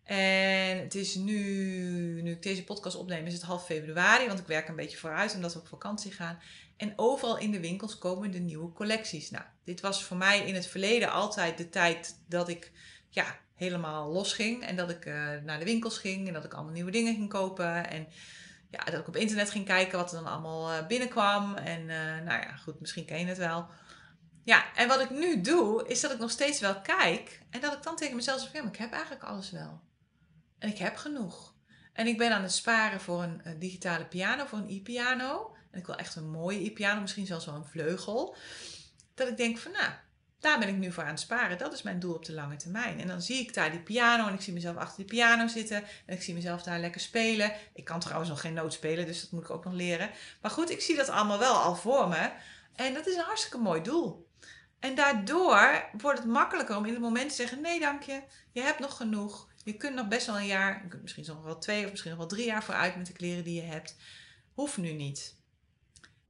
En 0.05 0.79
het 0.79 0.95
is 0.95 1.15
nu, 1.15 2.23
nu 2.23 2.31
ik 2.31 2.43
deze 2.43 2.65
podcast 2.65 2.97
opneem, 2.97 3.27
is 3.27 3.33
het 3.33 3.43
half 3.43 3.65
februari, 3.65 4.27
want 4.27 4.39
ik 4.39 4.47
werk 4.47 4.69
een 4.69 4.77
beetje 4.77 4.97
vooruit 4.97 5.35
omdat 5.35 5.53
we 5.53 5.61
op 5.61 5.69
vakantie 5.69 6.13
gaan. 6.13 6.39
En 6.77 6.93
overal 6.97 7.39
in 7.39 7.51
de 7.51 7.61
winkels 7.61 7.99
komen 7.99 8.31
de 8.31 8.39
nieuwe 8.39 8.73
collecties. 8.73 9.31
Nou, 9.31 9.45
dit 9.65 9.81
was 9.81 10.05
voor 10.05 10.17
mij 10.17 10.47
in 10.47 10.55
het 10.55 10.67
verleden 10.67 11.13
altijd 11.13 11.59
de 11.59 11.69
tijd 11.69 12.19
dat 12.29 12.49
ik 12.49 12.73
ja, 13.09 13.39
helemaal 13.55 14.13
los 14.13 14.33
ging. 14.33 14.65
En 14.67 14.77
dat 14.77 14.91
ik 14.91 15.05
uh, 15.05 15.31
naar 15.43 15.59
de 15.59 15.65
winkels 15.65 15.99
ging 15.99 16.27
en 16.27 16.33
dat 16.33 16.45
ik 16.45 16.55
allemaal 16.55 16.73
nieuwe 16.73 16.91
dingen 16.91 17.15
ging 17.15 17.29
kopen. 17.29 17.91
En 17.91 18.07
ja, 18.71 18.85
dat 18.85 19.01
ik 19.01 19.09
op 19.09 19.17
internet 19.17 19.51
ging 19.51 19.65
kijken 19.65 19.99
wat 19.99 20.13
er 20.13 20.23
dan 20.23 20.33
allemaal 20.33 20.73
uh, 20.73 20.87
binnenkwam. 20.87 21.55
En 21.55 21.81
uh, 21.81 22.19
nou 22.25 22.43
ja, 22.43 22.57
goed, 22.57 22.81
misschien 22.81 23.05
ken 23.05 23.19
je 23.19 23.27
het 23.27 23.39
wel. 23.39 23.67
Ja, 24.45 24.75
en 24.75 24.89
wat 24.89 25.01
ik 25.01 25.11
nu 25.11 25.41
doe, 25.41 25.89
is 25.89 26.01
dat 26.01 26.13
ik 26.13 26.19
nog 26.19 26.31
steeds 26.31 26.61
wel 26.61 26.81
kijk. 26.81 27.43
En 27.51 27.61
dat 27.61 27.73
ik 27.73 27.83
dan 27.83 27.97
tegen 27.97 28.17
mezelf 28.17 28.41
zeg, 28.41 28.63
ik 28.63 28.77
heb 28.77 28.93
eigenlijk 28.93 29.25
alles 29.25 29.51
wel. 29.51 29.81
En 30.59 30.69
ik 30.69 30.79
heb 30.79 30.97
genoeg. 30.97 31.55
En 31.93 32.07
ik 32.07 32.19
ben 32.19 32.33
aan 32.33 32.43
het 32.43 32.53
sparen 32.53 33.01
voor 33.01 33.23
een, 33.23 33.41
een 33.45 33.59
digitale 33.59 34.07
piano, 34.07 34.45
voor 34.45 34.59
een 34.59 34.69
e-piano. 34.69 35.57
En 35.71 35.79
ik 35.79 35.87
wil 35.87 35.97
echt 35.97 36.17
een 36.17 36.31
mooie 36.31 36.65
e-piano, 36.65 37.01
misschien 37.01 37.27
zelfs 37.27 37.47
wel 37.47 37.55
een 37.55 37.65
vleugel. 37.65 38.37
Dat 39.15 39.29
ik 39.29 39.37
denk 39.37 39.59
van, 39.59 39.73
nou, 39.73 39.93
daar 40.45 40.59
ben 40.59 40.69
ik 40.69 40.77
nu 40.77 40.93
voor 40.93 41.03
aan 41.03 41.09
het 41.09 41.21
sparen. 41.21 41.59
Dat 41.59 41.73
is 41.73 41.83
mijn 41.83 41.99
doel 41.99 42.15
op 42.15 42.25
de 42.25 42.33
lange 42.33 42.57
termijn. 42.57 43.01
En 43.01 43.07
dan 43.07 43.23
zie 43.23 43.41
ik 43.41 43.55
daar 43.55 43.71
die 43.71 43.81
piano 43.81 44.27
en 44.29 44.35
ik 44.35 44.41
zie 44.41 44.53
mezelf 44.53 44.77
achter 44.77 44.97
die 44.97 45.05
piano 45.05 45.47
zitten. 45.47 45.85
En 46.07 46.15
ik 46.15 46.23
zie 46.23 46.35
mezelf 46.35 46.63
daar 46.63 46.79
lekker 46.79 47.01
spelen. 47.01 47.53
Ik 47.75 47.85
kan 47.85 48.01
trouwens 48.01 48.31
nog 48.31 48.41
geen 48.41 48.55
noot 48.55 48.73
spelen, 48.73 49.07
dus 49.07 49.21
dat 49.21 49.31
moet 49.31 49.43
ik 49.43 49.51
ook 49.51 49.65
nog 49.65 49.73
leren. 49.73 50.11
Maar 50.41 50.51
goed, 50.51 50.71
ik 50.71 50.81
zie 50.81 50.97
dat 50.97 51.09
allemaal 51.09 51.39
wel 51.39 51.55
al 51.55 51.77
voor 51.77 52.09
me. 52.09 52.31
En 52.75 52.95
dat 52.95 53.07
is 53.07 53.15
een 53.15 53.25
hartstikke 53.25 53.59
mooi 53.59 53.83
doel. 53.83 54.29
En 54.79 54.95
daardoor 54.95 55.89
wordt 55.93 56.19
het 56.19 56.29
makkelijker 56.29 56.77
om 56.77 56.85
in 56.85 56.93
het 56.93 57.03
moment 57.03 57.29
te 57.29 57.35
zeggen: 57.35 57.61
nee, 57.61 57.81
dank 57.81 58.03
je. 58.03 58.23
Je 58.53 58.61
hebt 58.61 58.79
nog 58.79 58.97
genoeg. 58.97 59.49
Je 59.65 59.77
kunt 59.77 59.95
nog 59.95 60.09
best 60.09 60.27
wel 60.27 60.37
een 60.37 60.47
jaar, 60.47 60.89
misschien 61.03 61.25
nog 61.27 61.43
wel 61.43 61.59
twee 61.59 61.85
of 61.85 61.91
misschien 61.91 62.11
nog 62.11 62.21
wel 62.21 62.29
drie 62.29 62.47
jaar 62.47 62.65
vooruit 62.65 62.97
met 62.97 63.07
de 63.07 63.13
kleren 63.13 63.45
die 63.45 63.63
je 63.63 63.69
hebt. 63.69 63.97
Hoeft 64.55 64.77
nu 64.77 64.93
niet. 64.93 65.37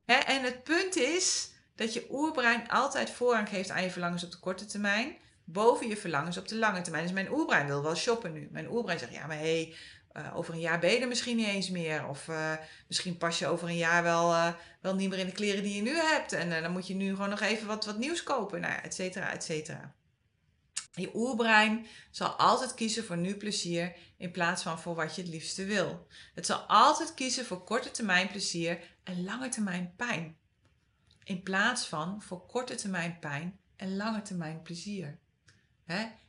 En 0.05 0.43
het 0.43 0.63
punt 0.63 0.97
is 0.97 1.53
dat 1.75 1.93
je 1.93 2.07
oerbrein 2.11 2.69
altijd 2.69 3.11
voorrang 3.11 3.49
geeft 3.49 3.71
aan 3.71 3.83
je 3.83 3.91
verlangens 3.91 4.25
op 4.25 4.31
de 4.31 4.39
korte 4.39 4.65
termijn, 4.67 5.17
boven 5.45 5.89
je 5.89 5.97
verlangens 5.97 6.37
op 6.37 6.49
de 6.49 6.57
lange 6.57 6.81
termijn. 6.81 7.05
Dus 7.05 7.13
mijn 7.13 7.33
oerbrein 7.33 7.67
wil 7.67 7.83
wel 7.83 7.95
shoppen 7.95 8.33
nu. 8.33 8.49
Mijn 8.51 8.71
oerbrein 8.71 8.99
zegt, 8.99 9.13
ja, 9.13 9.27
maar 9.27 9.39
hé, 9.39 9.43
hey, 9.43 9.75
uh, 10.23 10.37
over 10.37 10.55
een 10.55 10.61
jaar 10.61 10.79
ben 10.79 10.91
je 10.91 10.99
er 10.99 11.09
misschien 11.09 11.37
niet 11.37 11.47
eens 11.47 11.71
meer. 11.71 12.09
Of 12.09 12.29
uh, 12.29 12.53
misschien 12.89 13.17
pas 13.17 13.39
je 13.39 13.47
over 13.47 13.69
een 13.69 13.77
jaar 13.77 14.03
wel, 14.03 14.31
uh, 14.31 14.53
wel 14.81 14.95
niet 14.95 15.11
meer 15.11 15.19
in 15.19 15.27
de 15.27 15.33
kleren 15.33 15.63
die 15.63 15.77
je 15.77 15.83
nu 15.83 15.97
hebt. 15.97 16.33
En 16.33 16.63
dan 16.63 16.73
moet 16.73 16.87
je 16.87 16.95
nu 16.95 17.11
gewoon 17.11 17.31
nog 17.31 17.41
even 17.41 17.67
wat, 17.67 17.85
wat 17.85 17.99
nieuws 17.99 18.23
kopen. 18.23 18.61
Nou 18.61 18.73
ja, 18.73 18.83
et 18.83 18.95
cetera, 18.95 19.33
et 19.33 19.45
cetera. 19.45 19.95
Je 20.95 21.11
oerbrein 21.15 21.87
zal 22.11 22.29
altijd 22.29 22.75
kiezen 22.75 23.05
voor 23.05 23.17
nu 23.17 23.37
plezier 23.37 23.97
in 24.17 24.31
plaats 24.31 24.63
van 24.63 24.79
voor 24.79 24.95
wat 24.95 25.15
je 25.15 25.23
het 25.23 25.31
liefste 25.31 25.65
wil. 25.65 26.07
Het 26.35 26.47
zal 26.47 26.59
altijd 26.59 27.15
kiezen 27.15 27.45
voor 27.45 27.65
korte 27.65 27.91
termijn 27.91 28.29
plezier 28.29 28.79
en 29.05 29.25
lange 29.25 29.49
termijn 29.49 29.93
pijn. 29.97 30.37
In 31.25 31.43
plaats 31.43 31.87
van 31.87 32.23
voor 32.23 32.47
korte 32.47 32.75
termijn 32.75 33.19
pijn 33.19 33.59
en 33.77 33.97
lange 33.97 34.23
termijn 34.23 34.63
plezier. 34.63 35.19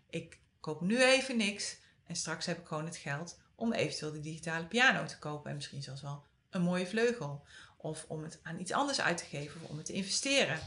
ik 0.10 0.39
koop 0.60 0.81
nu 0.81 1.01
even 1.01 1.38
niks 1.38 1.77
en 2.03 2.15
straks 2.15 2.45
heb 2.45 2.60
ik 2.60 2.67
gewoon 2.67 2.86
het 2.86 2.97
geld 2.97 3.39
om 3.55 3.73
eventueel 3.73 4.12
de 4.12 4.19
digitale 4.19 4.65
piano 4.65 5.05
te 5.05 5.19
kopen 5.19 5.49
en 5.49 5.55
misschien 5.55 5.84
zelfs 5.84 6.01
wel 6.01 6.23
een 6.49 6.62
mooie 6.62 6.88
vleugel. 6.88 7.45
Of 7.77 8.05
om 8.08 8.23
het 8.23 8.39
aan 8.43 8.60
iets 8.60 8.71
anders 8.71 9.01
uit 9.01 9.17
te 9.17 9.25
geven 9.25 9.62
of 9.62 9.69
om 9.69 9.77
het 9.77 9.86
te 9.86 9.93
investeren. 9.93 10.60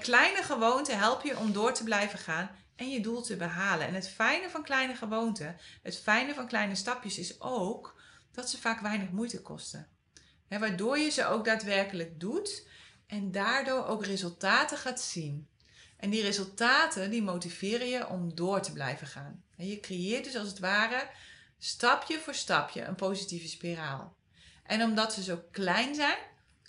Kleine 0.00 0.42
gewoonten 0.42 0.98
helpen 0.98 1.28
je 1.28 1.38
om 1.38 1.52
door 1.52 1.72
te 1.72 1.84
blijven 1.84 2.18
gaan 2.18 2.50
en 2.76 2.90
je 2.90 3.00
doel 3.00 3.22
te 3.22 3.36
behalen. 3.36 3.86
En 3.86 3.94
het 3.94 4.08
fijne 4.08 4.50
van 4.50 4.62
kleine 4.62 4.94
gewoonten, 4.94 5.56
het 5.82 5.98
fijne 5.98 6.34
van 6.34 6.46
kleine 6.46 6.74
stapjes 6.74 7.18
is 7.18 7.40
ook 7.40 8.00
dat 8.32 8.50
ze 8.50 8.58
vaak 8.58 8.80
weinig 8.80 9.10
moeite 9.10 9.42
kosten. 9.42 9.88
Waardoor 10.48 10.98
je 10.98 11.10
ze 11.10 11.26
ook 11.26 11.44
daadwerkelijk 11.44 12.20
doet 12.20 12.68
en 13.06 13.32
daardoor 13.32 13.86
ook 13.86 14.04
resultaten 14.04 14.78
gaat 14.78 15.00
zien. 15.00 15.48
En 15.96 16.10
die 16.10 16.22
resultaten 16.22 17.10
die 17.10 17.22
motiveren 17.22 17.88
je 17.88 18.08
om 18.08 18.34
door 18.34 18.62
te 18.62 18.72
blijven 18.72 19.06
gaan. 19.06 19.42
En 19.56 19.66
je 19.66 19.80
creëert 19.80 20.24
dus 20.24 20.36
als 20.36 20.48
het 20.48 20.58
ware 20.58 21.10
stapje 21.58 22.18
voor 22.18 22.34
stapje 22.34 22.82
een 22.82 22.94
positieve 22.94 23.48
spiraal. 23.48 24.16
En 24.62 24.82
omdat 24.82 25.12
ze 25.12 25.22
zo 25.22 25.44
klein 25.50 25.94
zijn, 25.94 26.18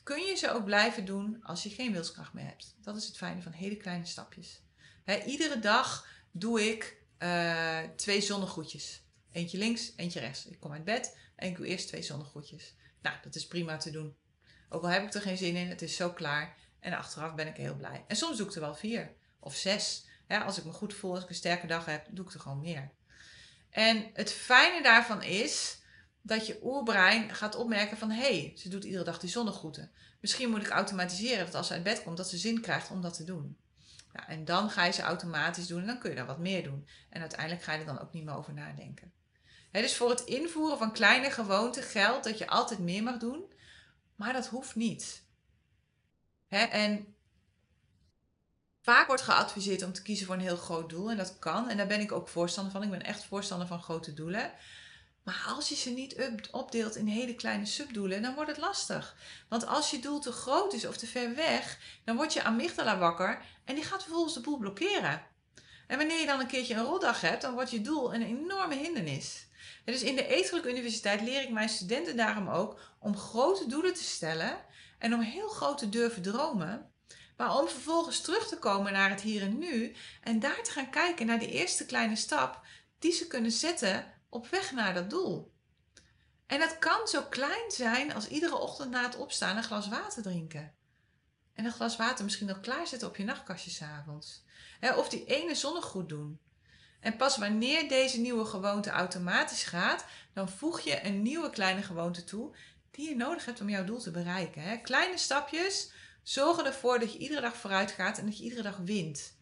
kun 0.04 0.22
je 0.22 0.36
ze 0.36 0.52
ook 0.52 0.66
blijven 0.66 1.06
doen 1.06 1.44
als 1.44 1.64
je 1.64 1.70
geen 1.70 1.92
wilskracht 1.92 2.34
meer 2.34 2.46
hebt. 2.46 2.76
Dat 2.82 2.96
is 2.96 3.06
het 3.06 3.18
fijne 3.18 3.42
van 3.42 3.52
hele 3.52 3.78
kleine 3.78 4.06
stapjes. 4.06 4.62
iedere 5.26 5.60
dag 5.60 6.08
doe 6.32 6.70
ik 6.70 6.98
uh, 7.20 7.80
twee 7.96 8.22
zonnegroetjes. 8.22 9.02
Eentje 9.32 9.58
links, 9.58 9.94
eentje 9.96 10.20
rechts. 10.20 10.46
Ik 10.46 10.60
kom 10.60 10.72
uit 10.72 10.84
bed 10.84 11.18
en 11.36 11.48
ik 11.50 11.58
doe 11.58 11.68
eerst 11.68 11.88
twee 11.88 12.02
zonnegroetjes. 12.02 12.76
Nou, 13.02 13.16
dat 13.24 13.36
is 13.36 13.48
prima 13.48 13.78
te 13.78 13.92
doen. 13.92 14.16
Ook 14.70 14.84
al 14.84 14.90
heb 14.90 15.04
ik 15.04 15.14
er 15.14 15.22
geen 15.22 15.38
zin 15.38 15.56
in, 15.56 15.70
het 15.70 15.82
is 15.82 15.96
zo 15.96 16.10
klaar. 16.10 16.56
En 16.80 16.94
achteraf 16.94 17.36
ben 17.36 17.48
ik 17.48 17.56
heel 17.56 17.76
blij. 17.76 18.06
En 18.08 18.16
soms 18.16 18.38
doe 18.38 18.48
ik 18.48 18.54
er 18.54 18.62
wel 18.62 18.76
vier 18.76 19.12
of 19.40 19.56
zes. 19.56 20.06
als 20.28 20.58
ik 20.58 20.66
me 20.66 20.72
goed 20.72 20.94
voel, 20.94 21.14
als 21.14 21.24
ik 21.24 21.30
een 21.30 21.36
sterke 21.36 21.68
dag 21.68 21.86
heb, 21.86 22.06
doe 22.10 22.26
ik 22.26 22.34
er 22.34 22.40
gewoon 22.40 22.60
meer. 22.60 22.92
En 23.70 24.10
het 24.14 24.32
fijne 24.32 24.84
daarvan 24.84 25.24
is 25.24 25.82
dat 26.22 26.48
je 26.48 26.60
oerbrein 26.64 27.36
gaat 27.36 27.56
opmerken 27.56 27.98
van... 27.98 28.12
hé, 28.12 28.40
hey, 28.40 28.54
ze 28.56 28.70
doet 28.70 28.84
iedere 28.84 29.04
dag 29.04 29.20
die 29.20 29.30
zonnegroeten. 29.30 29.92
Misschien 30.22 30.50
moet 30.50 30.62
ik 30.62 30.70
automatiseren 30.70 31.46
dat 31.46 31.56
als 31.56 31.68
ze 31.68 31.74
uit 31.74 31.84
bed 31.84 32.04
komt, 32.04 32.18
dat 32.18 32.30
ze 32.30 32.38
zin 32.38 32.62
krijgt 32.62 32.92
om 32.92 33.02
dat 33.02 33.14
te 33.14 33.24
doen. 33.24 33.58
Ja, 34.14 34.28
en 34.28 34.46
dan 34.46 34.70
ga 34.70 34.86
je 34.86 34.92
ze 34.92 35.02
automatisch 35.02 35.68
doen 35.68 35.82
en 35.82 35.88
dan 35.88 36.00
kun 36.00 36.10
je 36.10 36.16
daar 36.16 36.26
wat 36.26 36.40
meer 36.40 36.64
doen. 36.64 36.88
En 37.10 37.22
uiteindelijk 37.22 37.64
ga 37.64 37.74
je 37.74 37.80
er 37.80 37.86
dan 37.86 38.00
ook 38.00 38.14
niet 38.14 38.24
meer 38.24 38.36
over 38.36 38.54
nadenken. 38.54 39.12
dus 39.72 39.96
voor 39.96 40.10
het 40.10 40.22
invoeren 40.22 40.78
van 40.78 40.92
kleine 40.92 41.32
gewoonten 41.32 41.84
geldt 41.84 42.24
dat 42.24 42.38
je 42.38 42.48
altijd 42.48 42.80
meer 42.80 43.04
mag 43.04 43.18
doen, 43.18 43.52
maar 44.18 44.34
dat 44.34 44.48
hoeft 44.48 44.76
niet. 44.76 45.24
en 46.48 47.16
vaak 48.82 49.08
wordt 49.08 49.22
geadviseerd 49.22 49.84
om 49.84 49.94
te 49.94 50.02
kiezen 50.02 50.26
voor 50.26 50.36
een 50.36 50.42
heel 50.42 50.58
groot 50.58 50.90
doel 50.90 51.10
en 51.10 51.18
dat 51.18 51.40
kan. 51.40 51.70
En 51.70 51.78
daar 51.78 51.88
ben 51.88 52.00
ik 52.00 52.12
ook 52.12 52.28
voorstander 52.28 52.72
van. 52.72 52.84
Ik 52.84 52.90
ben 52.90 53.04
echt 53.04 53.24
voorstander 53.24 53.68
van 53.68 53.82
grote 53.82 54.14
doelen. 54.14 54.52
Maar 55.24 55.44
als 55.48 55.70
je 55.70 55.76
ze 55.76 55.90
niet 55.90 56.50
opdeelt 56.52 56.96
in 56.96 57.08
hele 57.08 57.36
kleine 57.36 57.66
subdoelen, 57.66 58.22
dan 58.22 58.36
wordt 58.36 58.50
het 58.50 58.60
lastig. 58.60 59.16
Want 59.50 59.66
als 59.66 59.92
je 59.92 60.00
doel 60.00 60.20
te 60.20 60.32
groot 60.32 60.74
is 60.74 60.86
of 60.86 60.98
te 60.98 61.08
ver 61.08 61.36
weg, 61.36 61.80
dan 62.04 62.16
wordt 62.16 62.34
je 62.34 62.44
amygdala 62.44 62.98
wakker 62.98 63.42
en 63.66 63.76
die 63.76 63.84
gaat 63.84 64.04
vervolgens 64.04 64.34
de 64.34 64.42
boel 64.42 64.58
blokkeren. 64.58 65.22
En 65.88 65.98
wanneer 65.98 66.20
je 66.20 66.26
dan 66.26 66.40
een 66.40 66.48
keertje 66.48 66.74
een 66.74 66.84
rotdag 66.84 67.22
hebt, 67.22 67.42
dan 67.42 67.54
wordt 67.54 67.72
je 67.72 67.82
doel 67.82 68.14
een 68.14 68.22
enorme 68.22 68.76
hindernis. 68.76 69.48
Dus 69.92 70.04
in 70.04 70.16
de 70.16 70.28
Eetgeluk 70.28 70.66
Universiteit 70.66 71.22
leer 71.22 71.42
ik 71.42 71.50
mijn 71.50 71.70
studenten 71.70 72.16
daarom 72.16 72.50
ook 72.50 72.80
om 73.00 73.18
grote 73.18 73.68
doelen 73.68 73.94
te 73.94 74.04
stellen 74.04 74.58
en 74.98 75.14
om 75.14 75.20
heel 75.20 75.48
groot 75.48 75.78
te 75.78 75.90
durven 75.90 76.22
dromen. 76.22 76.92
Maar 77.38 77.60
om 77.60 77.68
vervolgens 77.68 78.22
terug 78.22 78.48
te 78.48 78.58
komen 78.58 78.94
naar 78.94 79.10
het 79.10 79.22
hier 79.22 79.42
en 79.42 79.58
nu 79.58 79.96
en 80.24 80.40
daar 80.40 80.64
te 80.64 80.72
gaan 80.72 80.90
kijken 80.90 81.26
naar 81.26 81.40
de 81.40 81.52
eerste 81.52 81.86
kleine 81.86 82.16
stap 82.16 82.62
die 83.00 83.12
ze 83.12 83.28
kunnen 83.28 83.52
zetten 83.52 84.14
op 84.30 84.48
weg 84.48 84.72
naar 84.72 84.94
dat 84.94 85.10
doel. 85.10 85.54
En 86.46 86.60
dat 86.60 86.80
kan 86.80 87.08
zo 87.08 87.24
klein 87.24 87.72
zijn 87.72 88.14
als 88.14 88.28
iedere 88.28 88.56
ochtend 88.58 88.92
na 88.92 89.04
het 89.04 89.18
opstaan 89.18 89.58
een 89.58 89.64
glas 89.64 89.88
water 89.88 90.24
drinken. 90.24 90.76
En 91.54 91.66
een 91.66 91.72
glas 91.72 91.96
water 91.96 92.24
misschien 92.24 92.48
nog 92.48 92.60
klaarzetten 92.60 93.08
op 93.08 93.18
je 93.18 93.24
nachtkastje 93.24 93.72
s'avonds. 93.72 94.44
Of 94.96 95.10
die 95.10 95.26
ene 95.26 95.56
zonnegroet 95.56 96.10
doen. 96.10 96.40
En 97.00 97.16
pas 97.16 97.38
wanneer 97.38 97.90
deze 97.90 98.20
nieuwe 98.20 98.46
gewoonte 98.46 98.90
automatisch 98.90 99.64
gaat, 99.64 100.06
dan 100.34 100.50
voeg 100.50 100.80
je 100.80 101.06
een 101.06 101.22
nieuwe 101.22 101.50
kleine 101.50 101.82
gewoonte 101.82 102.24
toe 102.24 102.56
die 102.92 103.10
je 103.10 103.16
nodig 103.16 103.46
hebt 103.46 103.62
om 103.62 103.70
jouw 103.70 103.84
doel 103.84 104.00
te 104.00 104.12
bereiken. 104.12 104.82
Kleine 104.82 105.18
stapjes 105.18 105.92
zorgen 106.24 106.66
ervoor 106.66 107.00
dat 107.00 107.14
je 107.14 107.20
iedere 107.20 107.42
dag 107.42 107.56
vooruit 107.58 107.92
gaat 107.92 108.18
en 108.18 108.26
dat 108.26 108.38
je 108.38 108.44
iedere 108.44 108.62
dag 108.62 108.78
wint. 108.78 109.36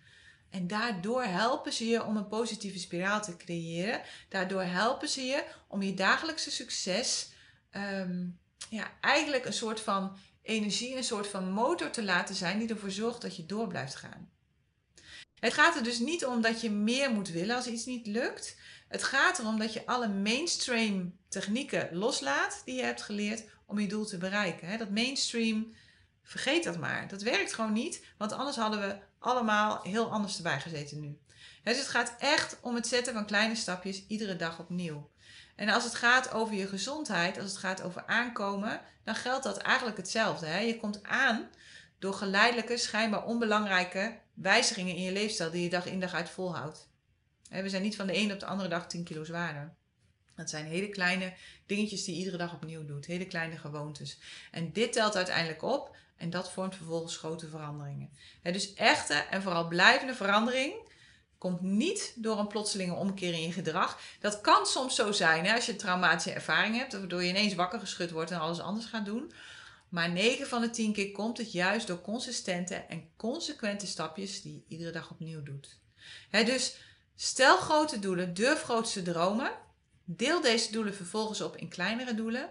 En 0.49 0.67
daardoor 0.67 1.23
helpen 1.23 1.73
ze 1.73 1.87
je 1.87 2.03
om 2.03 2.17
een 2.17 2.27
positieve 2.27 2.79
spiraal 2.79 3.21
te 3.21 3.37
creëren. 3.37 4.01
Daardoor 4.29 4.63
helpen 4.63 5.09
ze 5.09 5.21
je 5.21 5.43
om 5.67 5.81
je 5.81 5.93
dagelijkse 5.93 6.51
succes 6.51 7.29
ehm, 7.69 8.27
ja, 8.69 8.91
eigenlijk 9.01 9.45
een 9.45 9.53
soort 9.53 9.79
van 9.79 10.17
energie, 10.41 10.95
een 10.97 11.03
soort 11.03 11.27
van 11.27 11.51
motor 11.51 11.89
te 11.89 12.03
laten 12.03 12.35
zijn 12.35 12.59
die 12.59 12.69
ervoor 12.69 12.91
zorgt 12.91 13.21
dat 13.21 13.35
je 13.35 13.45
door 13.45 13.67
blijft 13.67 13.95
gaan. 13.95 14.29
Het 15.39 15.53
gaat 15.53 15.75
er 15.75 15.83
dus 15.83 15.99
niet 15.99 16.25
om 16.25 16.41
dat 16.41 16.61
je 16.61 16.71
meer 16.71 17.11
moet 17.11 17.29
willen 17.29 17.55
als 17.55 17.67
iets 17.67 17.85
niet 17.85 18.07
lukt. 18.07 18.57
Het 18.87 19.03
gaat 19.03 19.39
erom 19.39 19.59
dat 19.59 19.73
je 19.73 19.85
alle 19.85 20.07
mainstream 20.07 21.17
technieken 21.29 21.89
loslaat 21.95 22.61
die 22.65 22.75
je 22.75 22.83
hebt 22.83 23.01
geleerd 23.01 23.43
om 23.65 23.79
je 23.79 23.87
doel 23.87 24.05
te 24.05 24.17
bereiken. 24.17 24.77
Dat 24.77 24.89
mainstream, 24.89 25.73
vergeet 26.23 26.63
dat 26.63 26.77
maar. 26.77 27.07
Dat 27.07 27.21
werkt 27.21 27.53
gewoon 27.53 27.73
niet, 27.73 28.01
want 28.17 28.31
anders 28.31 28.55
hadden 28.55 28.79
we 28.79 28.97
allemaal 29.19 29.81
heel 29.83 30.11
anders 30.11 30.37
erbij 30.37 30.59
gezeten 30.59 30.99
nu. 30.99 31.17
Dus 31.63 31.77
het 31.77 31.87
gaat 31.87 32.15
echt 32.19 32.57
om 32.61 32.75
het 32.75 32.87
zetten 32.87 33.13
van 33.13 33.25
kleine 33.25 33.55
stapjes 33.55 34.03
iedere 34.07 34.35
dag 34.35 34.59
opnieuw. 34.59 35.09
En 35.55 35.69
als 35.69 35.83
het 35.83 35.95
gaat 35.95 36.33
over 36.33 36.55
je 36.55 36.67
gezondheid, 36.67 37.39
als 37.39 37.49
het 37.49 37.57
gaat 37.57 37.81
over 37.81 38.05
aankomen, 38.05 38.81
dan 39.03 39.15
geldt 39.15 39.43
dat 39.43 39.57
eigenlijk 39.57 39.97
hetzelfde. 39.97 40.47
Je 40.47 40.77
komt 40.77 41.03
aan 41.03 41.49
door 41.99 42.13
geleidelijke, 42.13 42.77
schijnbaar 42.77 43.25
onbelangrijke 43.25 44.19
wijzigingen 44.35 44.95
in 44.95 45.01
je 45.01 45.11
leefstijl 45.11 45.51
die 45.51 45.63
je 45.63 45.69
dag 45.69 45.85
in 45.85 45.99
dag 45.99 46.13
uit 46.13 46.29
volhoudt. 46.29 46.87
We 47.49 47.69
zijn 47.69 47.81
niet 47.81 47.95
van 47.95 48.07
de 48.07 48.13
ene 48.13 48.33
op 48.33 48.39
de 48.39 48.45
andere 48.45 48.69
dag 48.69 48.87
10 48.87 49.03
kilo 49.03 49.23
zwaarder. 49.23 49.73
Dat 50.35 50.49
zijn 50.49 50.65
hele 50.65 50.89
kleine 50.89 51.33
dingetjes 51.65 52.03
die 52.03 52.13
je 52.13 52.19
iedere 52.19 52.37
dag 52.37 52.53
opnieuw 52.53 52.85
doet. 52.85 53.05
Hele 53.05 53.25
kleine 53.25 53.57
gewoontes. 53.57 54.19
En 54.51 54.71
dit 54.71 54.93
telt 54.93 55.15
uiteindelijk 55.15 55.61
op 55.63 55.95
en 56.17 56.29
dat 56.29 56.51
vormt 56.51 56.75
vervolgens 56.75 57.17
grote 57.17 57.47
veranderingen. 57.47 58.09
dus 58.41 58.73
echte 58.73 59.13
en 59.13 59.41
vooral 59.41 59.67
blijvende 59.67 60.13
verandering 60.13 60.73
komt 61.37 61.61
niet 61.61 62.13
door 62.15 62.39
een 62.39 62.47
plotselinge 62.47 62.93
omkeer 62.93 63.33
in 63.33 63.41
je 63.41 63.51
gedrag. 63.51 63.99
Dat 64.19 64.41
kan 64.41 64.65
soms 64.65 64.95
zo 64.95 65.11
zijn 65.11 65.47
als 65.47 65.65
je 65.65 65.71
een 65.71 65.77
traumatische 65.77 66.31
ervaring 66.31 66.77
hebt, 66.77 66.93
waardoor 66.93 67.23
je 67.23 67.29
ineens 67.29 67.55
wakker 67.55 67.79
geschud 67.79 68.11
wordt 68.11 68.31
en 68.31 68.39
alles 68.39 68.59
anders 68.59 68.85
gaat 68.85 69.05
doen. 69.05 69.31
Maar 69.89 70.11
9 70.11 70.47
van 70.47 70.61
de 70.61 70.69
10 70.69 70.93
keer 70.93 71.11
komt 71.11 71.37
het 71.37 71.51
juist 71.51 71.87
door 71.87 72.01
consistente 72.01 72.75
en 72.75 73.09
consequente 73.15 73.87
stapjes 73.87 74.41
die 74.41 74.53
je 74.53 74.63
iedere 74.67 74.91
dag 74.91 75.11
opnieuw 75.11 75.43
doet. 75.43 75.79
dus 76.31 76.77
stel 77.15 77.57
grote 77.57 77.99
doelen, 77.99 78.33
durf 78.33 78.61
grootste 78.61 79.01
dromen. 79.01 79.51
Deel 80.03 80.41
deze 80.41 80.71
doelen 80.71 80.95
vervolgens 80.95 81.41
op 81.41 81.57
in 81.57 81.69
kleinere 81.69 82.15
doelen. 82.15 82.49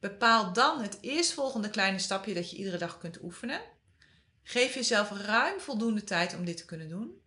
Bepaal 0.00 0.52
dan 0.52 0.82
het 0.82 0.98
eerstvolgende 1.00 1.70
kleine 1.70 1.98
stapje 1.98 2.34
dat 2.34 2.50
je 2.50 2.56
iedere 2.56 2.78
dag 2.78 2.98
kunt 2.98 3.22
oefenen. 3.22 3.60
Geef 4.42 4.74
jezelf 4.74 5.10
ruim 5.10 5.60
voldoende 5.60 6.04
tijd 6.04 6.34
om 6.34 6.44
dit 6.44 6.56
te 6.56 6.64
kunnen 6.64 6.88
doen. 6.88 7.22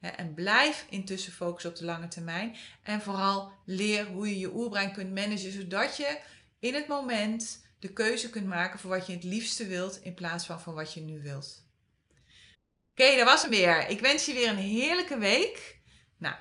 En 0.00 0.34
blijf 0.34 0.86
intussen 0.90 1.32
focussen 1.32 1.70
op 1.70 1.76
de 1.76 1.84
lange 1.84 2.08
termijn. 2.08 2.56
En 2.82 3.00
vooral 3.00 3.52
leer 3.64 4.06
hoe 4.06 4.28
je 4.28 4.38
je 4.38 4.54
oerbrein 4.54 4.92
kunt 4.92 5.14
managen, 5.14 5.52
zodat 5.52 5.96
je 5.96 6.20
in 6.58 6.74
het 6.74 6.86
moment 6.86 7.65
de 7.78 7.92
keuze 7.92 8.30
kunt 8.30 8.46
maken 8.46 8.78
voor 8.78 8.90
wat 8.90 9.06
je 9.06 9.12
het 9.12 9.24
liefste 9.24 9.66
wilt, 9.66 10.00
in 10.02 10.14
plaats 10.14 10.46
van 10.46 10.60
voor 10.60 10.74
wat 10.74 10.94
je 10.94 11.00
nu 11.00 11.22
wilt. 11.22 11.64
Oké, 12.90 13.16
dat 13.16 13.24
was 13.24 13.42
hem 13.42 13.50
weer. 13.50 13.88
Ik 13.88 14.00
wens 14.00 14.26
je 14.26 14.32
weer 14.32 14.48
een 14.48 14.56
heerlijke 14.56 15.18
week. 15.18 15.80
Nou, 16.16 16.34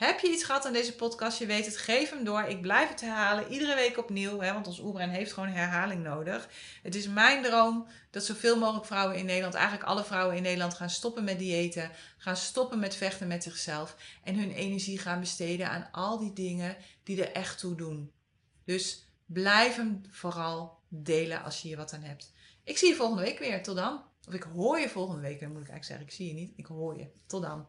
heb 0.00 0.20
je 0.20 0.30
iets 0.30 0.44
gehad 0.44 0.66
aan 0.66 0.72
deze 0.72 0.94
podcast? 0.94 1.38
Je 1.38 1.46
weet 1.46 1.66
het, 1.66 1.76
geef 1.76 2.10
hem 2.10 2.24
door. 2.24 2.42
Ik 2.42 2.60
blijf 2.60 2.88
het 2.88 3.00
herhalen, 3.00 3.52
iedere 3.52 3.74
week 3.74 3.98
opnieuw, 3.98 4.40
hè, 4.40 4.52
want 4.52 4.66
ons 4.66 4.78
oerbrein 4.78 5.10
heeft 5.10 5.32
gewoon 5.32 5.48
herhaling 5.48 6.02
nodig. 6.02 6.48
Het 6.82 6.94
is 6.94 7.08
mijn 7.08 7.42
droom 7.42 7.86
dat 8.10 8.24
zoveel 8.24 8.58
mogelijk 8.58 8.86
vrouwen 8.86 9.16
in 9.16 9.24
Nederland, 9.24 9.54
eigenlijk 9.54 9.84
alle 9.84 10.04
vrouwen 10.04 10.36
in 10.36 10.42
Nederland, 10.42 10.74
gaan 10.74 10.90
stoppen 10.90 11.24
met 11.24 11.38
diëten, 11.38 11.90
gaan 12.18 12.36
stoppen 12.36 12.78
met 12.78 12.94
vechten 12.94 13.26
met 13.26 13.42
zichzelf 13.42 13.96
en 14.24 14.34
hun 14.34 14.52
energie 14.52 14.98
gaan 14.98 15.20
besteden 15.20 15.70
aan 15.70 15.88
al 15.92 16.18
die 16.18 16.32
dingen 16.32 16.76
die 17.02 17.24
er 17.24 17.32
echt 17.32 17.58
toe 17.58 17.74
doen. 17.74 18.12
Dus 18.64 19.09
blijf 19.32 19.76
hem 19.76 20.00
vooral 20.10 20.78
delen 20.88 21.42
als 21.42 21.62
je 21.62 21.68
hier 21.68 21.76
wat 21.76 21.92
aan 21.92 22.02
hebt. 22.02 22.32
Ik 22.64 22.78
zie 22.78 22.88
je 22.88 22.94
volgende 22.94 23.22
week 23.22 23.38
weer. 23.38 23.62
Tot 23.62 23.76
dan. 23.76 24.02
Of 24.28 24.34
ik 24.34 24.42
hoor 24.42 24.78
je 24.78 24.88
volgende 24.88 25.20
week, 25.20 25.40
dan 25.40 25.52
moet 25.52 25.62
ik 25.62 25.68
eigenlijk 25.68 25.84
zeggen. 25.84 26.06
Ik 26.06 26.12
zie 26.12 26.26
je 26.26 26.34
niet, 26.34 26.52
ik 26.56 26.66
hoor 26.66 26.98
je. 26.98 27.06
Tot 27.26 27.42
dan. 27.42 27.66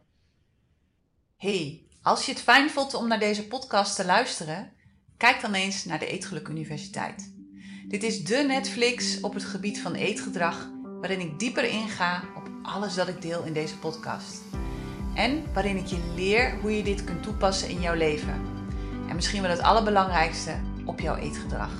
Hey. 1.38 1.86
Als 2.02 2.26
je 2.26 2.32
het 2.32 2.42
fijn 2.42 2.70
vond 2.70 2.94
om 2.94 3.08
naar 3.08 3.20
deze 3.20 3.48
podcast 3.48 3.96
te 3.96 4.06
luisteren, 4.06 4.74
kijk 5.18 5.42
dan 5.42 5.54
eens 5.54 5.86
naar 5.86 6.00
de 6.00 6.08
Eetgeluk 6.08 6.48
Universiteit. 6.48 7.34
Dit 7.88 8.04
is 8.04 8.24
de 8.24 8.44
Netflix 8.48 9.20
op 9.20 9.34
het 9.34 9.44
gebied 9.44 9.82
van 9.82 9.94
eetgedrag, 9.94 10.70
waarin 10.84 11.20
ik 11.20 11.40
dieper 11.40 11.64
inga 11.64 12.24
op 12.36 12.50
alles 12.64 12.96
dat 12.96 13.08
ik 13.08 13.22
deel 13.22 13.44
in 13.44 13.54
deze 13.54 13.78
podcast. 13.78 14.42
En 15.16 15.54
waarin 15.54 15.78
ik 15.78 15.86
je 15.86 16.14
leer 16.16 16.60
hoe 16.60 16.78
je 16.78 16.84
dit 16.84 17.04
kunt 17.04 17.24
toepassen 17.24 17.70
in 17.70 17.82
jouw 17.82 17.96
leven. 17.96 18.42
En 19.10 19.16
misschien 19.16 19.42
wel 19.42 19.52
het 19.52 19.62
allerbelangrijkste, 19.62 20.60
op 20.86 21.00
jouw 21.00 21.16
eetgedrag. 21.16 21.72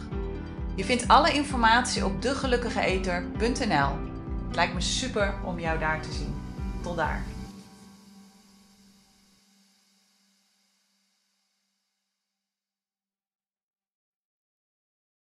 Je 0.76 0.86
vindt 0.86 1.08
alle 1.08 1.34
informatie 1.34 2.06
op 2.06 2.22
degelukkigeeter.nl. 2.22 3.90
Het 4.48 4.56
lijkt 4.56 4.74
me 4.74 4.82
super 4.82 5.34
om 5.44 5.60
jou 5.60 5.80
daar 5.80 6.02
te 6.02 6.12
zien. 6.12 6.36
Tot 6.82 6.96
daar. 6.96 7.24